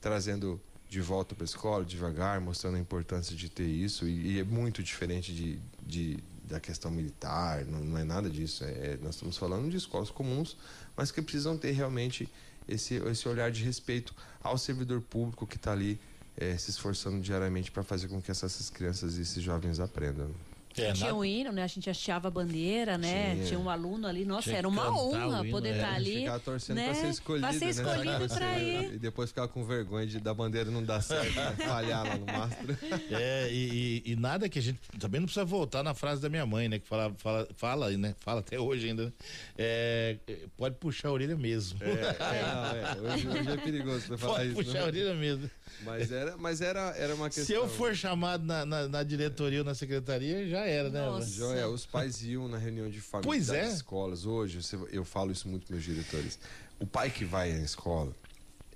trazendo 0.00 0.60
de 0.88 1.00
volta 1.00 1.34
para 1.34 1.42
a 1.42 1.46
escola, 1.46 1.84
devagar, 1.84 2.40
mostrando 2.40 2.76
a 2.76 2.78
importância 2.78 3.34
de 3.34 3.48
ter 3.48 3.66
isso. 3.66 4.06
E, 4.06 4.34
e 4.34 4.38
é 4.38 4.44
muito 4.44 4.80
diferente 4.80 5.34
de, 5.34 5.58
de 5.84 6.18
da 6.44 6.60
questão 6.60 6.90
militar, 6.90 7.64
não, 7.64 7.80
não 7.80 7.98
é 7.98 8.04
nada 8.04 8.28
disso. 8.28 8.64
É, 8.64 8.68
é, 8.68 8.98
nós 9.02 9.14
estamos 9.14 9.36
falando 9.36 9.70
de 9.70 9.76
escolas 9.76 10.10
comuns, 10.10 10.56
mas 10.96 11.10
que 11.10 11.20
precisam 11.22 11.56
ter 11.56 11.72
realmente 11.72 12.28
esse, 12.68 12.94
esse 12.94 13.28
olhar 13.28 13.50
de 13.50 13.62
respeito 13.62 14.14
ao 14.42 14.56
servidor 14.58 15.00
público 15.00 15.46
que 15.46 15.56
está 15.56 15.72
ali 15.72 15.98
é, 16.36 16.56
se 16.56 16.70
esforçando 16.70 17.20
diariamente 17.20 17.70
para 17.70 17.82
fazer 17.82 18.08
com 18.08 18.20
que 18.20 18.30
essas 18.30 18.70
crianças 18.70 19.16
e 19.16 19.22
esses 19.22 19.42
jovens 19.42 19.80
aprendam. 19.80 20.30
É, 20.76 20.92
tinha 20.92 21.06
nada... 21.06 21.14
um 21.14 21.24
hino, 21.24 21.52
né? 21.52 21.62
A 21.62 21.66
gente 21.66 21.88
hasteava 21.88 22.28
a 22.28 22.30
bandeira, 22.30 22.98
né? 22.98 23.34
Tinha, 23.34 23.46
tinha 23.46 23.60
um 23.60 23.70
aluno 23.70 24.06
ali. 24.06 24.24
Nossa, 24.24 24.44
tinha 24.44 24.58
era 24.58 24.68
uma 24.68 24.90
honra 24.90 25.42
hino, 25.42 25.50
poder 25.50 25.74
estar 25.74 25.86
é. 25.86 25.90
tá 25.90 25.96
ali. 25.96 26.16
Ficar 26.16 26.38
torcendo 26.40 26.76
né? 26.76 26.84
pra 26.86 26.94
ser 26.94 27.08
escolhido, 27.08 27.48
pra 27.48 27.58
ser 27.58 27.68
escolhido 27.68 28.18
né? 28.18 28.28
pra 28.28 28.58
ir. 28.58 28.94
E 28.94 28.98
depois 28.98 29.30
ficar 29.30 29.48
com 29.48 29.64
vergonha 29.64 30.06
de 30.06 30.18
da 30.18 30.34
bandeira 30.34 30.70
não 30.70 30.82
dar 30.82 31.00
certo, 31.00 31.34
né? 31.34 31.56
falhar 31.64 32.04
lá 32.04 32.16
no 32.16 32.26
mastro. 32.26 32.64
É, 33.10 33.48
e, 33.50 34.02
e, 34.06 34.12
e, 34.12 34.16
nada 34.16 34.48
que 34.48 34.58
a 34.58 34.62
gente 34.62 34.78
também 34.98 35.20
não 35.20 35.26
precisa 35.26 35.44
voltar 35.44 35.82
na 35.82 35.94
frase 35.94 36.20
da 36.20 36.28
minha 36.28 36.44
mãe, 36.46 36.68
né? 36.68 36.78
Que 36.78 36.86
fala, 36.86 37.12
fala, 37.18 37.48
fala 37.54 37.90
né? 37.90 38.14
Fala 38.20 38.40
até 38.40 38.58
hoje 38.58 38.88
ainda. 38.88 39.06
Né? 39.06 39.12
É, 39.56 40.16
pode 40.56 40.76
puxar 40.76 41.08
a 41.08 41.12
orelha 41.12 41.36
mesmo. 41.36 41.78
É, 41.82 41.90
é, 41.90 42.42
não, 42.42 43.10
é. 43.10 43.14
Hoje, 43.14 43.28
hoje, 43.28 43.50
é 43.50 43.56
perigoso 43.56 44.06
pra 44.06 44.18
falar 44.18 44.34
pode 44.34 44.46
isso. 44.46 44.54
Pode 44.54 44.66
puxar 44.66 44.78
não. 44.78 44.86
a 44.86 44.88
orelha 44.88 45.14
mesmo. 45.14 45.50
Mas 45.82 46.12
era, 46.12 46.36
mas 46.36 46.60
era, 46.60 46.94
era 46.96 47.14
uma 47.14 47.26
questão. 47.26 47.44
Se 47.44 47.52
eu 47.52 47.68
for 47.68 47.94
chamado 47.94 48.44
na, 48.44 48.64
na, 48.64 48.88
na 48.88 49.02
diretoria 49.02 49.58
ou 49.60 49.64
na 49.64 49.74
secretaria, 49.74 50.48
já 50.48 50.63
era, 50.64 50.90
né? 50.90 51.00
Nossa. 51.04 51.28
Joia, 51.28 51.68
os 51.68 51.86
pais 51.86 52.22
iam 52.22 52.48
na 52.48 52.58
reunião 52.58 52.88
de 52.88 53.00
família 53.00 53.28
pois 53.28 53.46
das 53.46 53.56
é. 53.56 53.68
escolas. 53.68 54.26
Hoje, 54.26 54.60
eu 54.90 55.04
falo 55.04 55.32
isso 55.32 55.48
muito 55.48 55.66
para 55.66 55.74
meus 55.74 55.84
diretores. 55.84 56.38
O 56.78 56.86
pai 56.86 57.10
que 57.10 57.24
vai 57.24 57.52
à 57.52 57.58
escola 57.58 58.12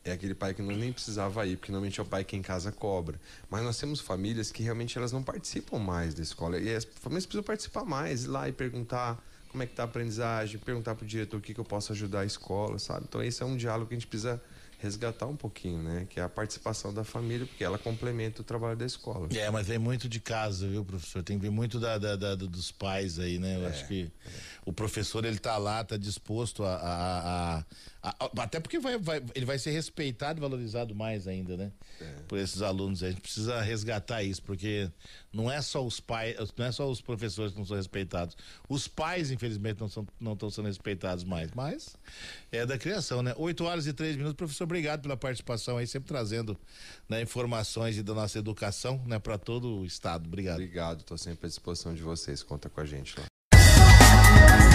é 0.05 0.13
aquele 0.13 0.35
pai 0.35 0.55
que 0.55 0.63
não 0.63 0.75
nem 0.75 0.93
precisava 0.93 1.47
ir, 1.47 1.57
porque 1.57 1.73
normalmente 1.73 2.01
é 2.01 2.03
o 2.03 2.07
pai 2.07 2.25
que 2.25 2.37
em 2.37 2.43
casa 2.43 2.73
cobra. 2.73 3.21
Mas 3.51 3.63
nós 3.63 3.79
temos 3.79 4.01
famílias 4.01 4.51
que 4.51 4.63
realmente 4.63 4.97
elas 4.97 5.13
não 5.13 5.23
participam 5.23 5.79
mais 5.79 6.15
da 6.15 6.23
escola. 6.23 6.59
E 6.59 6.75
as 6.75 6.85
famílias 6.85 7.27
precisam 7.27 7.43
participar 7.43 7.85
mais, 7.85 8.25
ir 8.25 8.29
lá 8.29 8.49
e 8.49 8.53
perguntar 8.53 9.23
como 9.49 9.63
é 9.63 9.67
que 9.67 9.75
tá 9.75 9.83
a 9.83 9.87
aprendizagem, 9.87 10.59
perguntar 10.59 10.95
pro 10.95 11.07
diretor 11.07 11.39
o 11.39 11.41
que, 11.41 11.55
que 11.55 11.61
eu 11.61 11.65
posso 11.65 11.93
ajudar 11.93 12.21
a 12.21 12.25
escola, 12.25 12.79
sabe? 12.79 13.07
Então 13.09 13.23
esse 13.23 13.43
é 13.43 13.47
um 13.47 13.57
diálogo 13.57 13.89
que 13.89 13.95
a 13.95 13.99
gente 13.99 14.07
precisa 14.07 14.41
resgatar 14.79 15.27
um 15.27 15.37
pouquinho, 15.37 15.83
né? 15.83 16.07
Que 16.09 16.21
é 16.21 16.23
a 16.23 16.29
participação 16.29 16.95
da 16.95 17.03
família, 17.03 17.47
porque 17.47 17.65
ela 17.65 17.77
complementa 17.77 18.41
o 18.41 18.45
trabalho 18.45 18.77
da 18.77 18.87
escola. 18.87 19.29
É, 19.35 19.51
mas 19.51 19.67
vem 19.67 19.79
muito 19.79 20.09
de 20.09 20.21
casa, 20.21 20.69
viu, 20.69 20.85
professor? 20.85 21.23
Tem 21.23 21.37
que 21.37 21.43
vir 21.43 21.51
muito 21.51 21.81
da, 21.81 21.99
da, 21.99 22.15
da 22.15 22.35
dos 22.37 22.71
pais 22.71 23.19
aí, 23.19 23.39
né? 23.39 23.57
Eu 23.57 23.65
é, 23.65 23.71
acho 23.71 23.87
que 23.89 24.11
é. 24.25 24.31
o 24.65 24.73
professor, 24.73 25.25
ele 25.25 25.39
tá 25.39 25.57
lá, 25.59 25.83
tá 25.83 25.97
disposto 25.97 26.63
a, 26.65 26.77
a, 26.77 27.59
a, 27.59 27.65
a 28.03 28.43
até 28.43 28.61
porque 28.61 28.79
vai, 28.79 28.97
vai, 28.97 29.21
ele 29.35 29.45
vai 29.45 29.59
ser 29.59 29.73
respeitado 29.73 30.39
e 30.39 30.41
valorizado 30.41 30.95
mais 30.95 31.27
ainda, 31.27 31.57
né? 31.57 31.73
É. 32.01 32.05
Por 32.29 32.39
esses 32.39 32.63
alunos. 32.63 33.03
A 33.03 33.11
gente 33.11 33.21
precisa 33.21 33.61
resgatar 33.61 34.23
isso, 34.23 34.43
porque 34.43 34.89
não 35.33 35.51
é 35.51 35.61
só 35.61 35.85
os 35.85 35.99
pais, 35.99 36.37
não 36.57 36.67
é 36.67 36.71
só 36.71 36.89
os 36.89 37.01
professores 37.01 37.53
que 37.53 37.59
não 37.59 37.67
são 37.67 37.77
respeitados. 37.77 38.37
Os 38.69 38.87
pais, 38.87 39.33
infelizmente, 39.33 39.81
não, 39.81 39.89
são, 39.89 40.07
não 40.21 40.35
estão 40.35 40.49
sendo 40.51 40.67
respeitados 40.67 41.25
mais. 41.25 41.51
Mas 41.53 41.97
é 42.53 42.65
da 42.65 42.79
criação, 42.79 43.23
né? 43.25 43.35
8 43.37 43.65
horas 43.65 43.87
e 43.89 43.93
3 43.93 44.17
minutos, 44.17 44.37
professor 44.37 44.68
obrigado 44.69 45.03
pela 45.03 45.17
participação 45.17 45.79
aí, 45.79 45.87
sempre 45.87 46.09
trazendo 46.09 46.57
né, 47.09 47.23
informações 47.23 48.01
da 48.03 48.15
nossa 48.15 48.39
educação 48.39 49.03
né, 49.07 49.19
para 49.19 49.39
todo 49.39 49.81
o 49.81 49.85
estado. 49.85 50.27
Obrigado. 50.27 50.57
Obrigado, 50.57 51.01
estou 51.01 51.19
sempre 51.19 51.47
à 51.47 51.49
disposição 51.49 51.95
de 51.95 52.03
vocês. 52.03 52.43
Conta 52.43 52.69
com 52.69 52.81
a 52.81 52.85
gente 52.85 53.19
lá. 53.19 53.25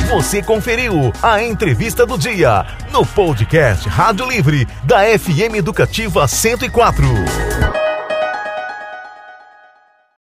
Você 0.10 0.44
conferiu 0.44 1.12
a 1.22 1.42
entrevista 1.42 2.06
do 2.06 2.18
dia 2.18 2.66
no 2.92 3.06
podcast 3.06 3.88
Rádio 3.88 4.28
Livre 4.30 4.66
da 4.86 5.00
FM 5.18 5.56
Educativa 5.56 6.28
104. 6.28 7.83